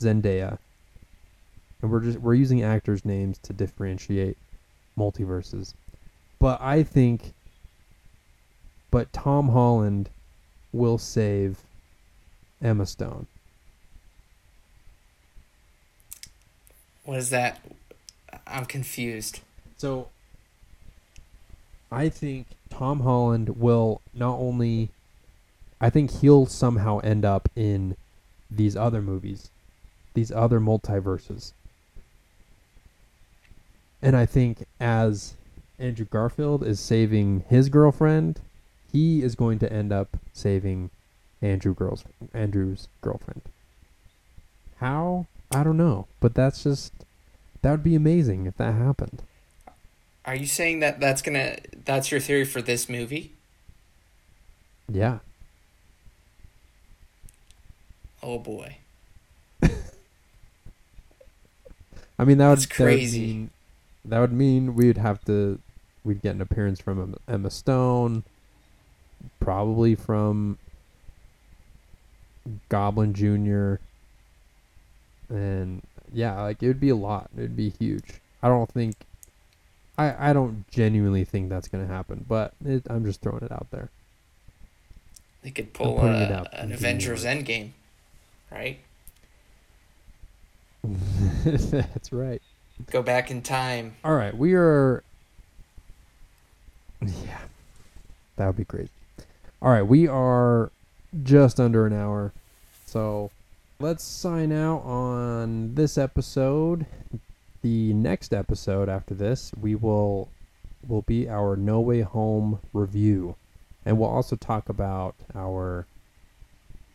[0.00, 0.58] Zendaya,
[1.80, 4.38] and we're just we're using actors' names to differentiate
[4.98, 5.74] multiverses.
[6.38, 7.34] But I think,
[8.90, 10.08] but Tom Holland
[10.72, 11.58] will save
[12.60, 13.26] Emma Stone.
[17.04, 17.60] What is that?
[18.46, 19.40] I'm confused.
[19.76, 20.08] So
[21.90, 24.90] I think Tom Holland will not only
[25.80, 27.96] I think he'll somehow end up in
[28.48, 29.50] these other movies,
[30.14, 31.52] these other multiverses.
[34.00, 35.34] And I think as
[35.80, 38.40] Andrew Garfield is saving his girlfriend,
[38.92, 40.90] he is going to end up saving
[41.40, 43.42] Andrew girls Andrew's girlfriend.
[44.76, 45.26] How?
[45.54, 46.92] I don't know, but that's just
[47.62, 49.22] that would be amazing if that happened.
[50.24, 53.32] Are you saying that that's gonna that's your theory for this movie?
[54.88, 55.18] Yeah.
[58.22, 58.78] Oh boy.
[62.18, 63.20] I mean that would That's that would crazy.
[63.20, 63.50] mean
[64.04, 65.58] that would mean we'd have to
[66.04, 68.24] we'd get an appearance from Emma Stone,
[69.40, 70.58] probably from
[72.68, 73.76] Goblin Jr.
[75.32, 77.30] And yeah, like it would be a lot.
[77.36, 78.20] It would be huge.
[78.42, 78.96] I don't think
[79.96, 83.52] I I don't genuinely think that's going to happen, but it, I'm just throwing it
[83.52, 83.90] out there.
[85.42, 87.24] They could pull a, it out an Avengers.
[87.24, 87.70] Endgame,
[88.50, 88.78] right?
[91.44, 92.42] that's right.
[92.90, 93.96] Go back in time.
[94.04, 95.02] All right, we are.
[97.00, 97.38] Yeah,
[98.36, 98.90] that would be great.
[99.60, 100.70] All right, we are
[101.22, 102.32] just under an hour,
[102.86, 103.30] so
[103.82, 106.86] let's sign out on this episode.
[107.62, 110.28] The next episode after this, we will
[110.86, 113.34] will be our No Way Home review,
[113.84, 115.86] and we'll also talk about our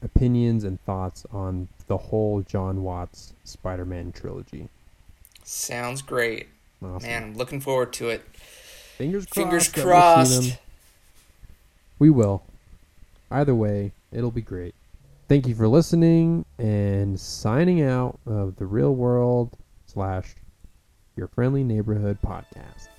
[0.01, 4.69] opinions and thoughts on the whole Jon Watts Spider-Man trilogy.
[5.43, 6.47] Sounds great.
[6.81, 7.09] Awesome.
[7.09, 8.21] Man, I'm looking forward to it.
[8.33, 9.35] Fingers crossed.
[9.35, 10.59] Fingers that we'll see crossed.
[11.99, 12.43] We will.
[13.29, 14.73] Either way, it'll be great.
[15.28, 20.36] Thank you for listening and signing out of the Reel World slash
[21.17, 22.97] your friendly neighborhood podcast.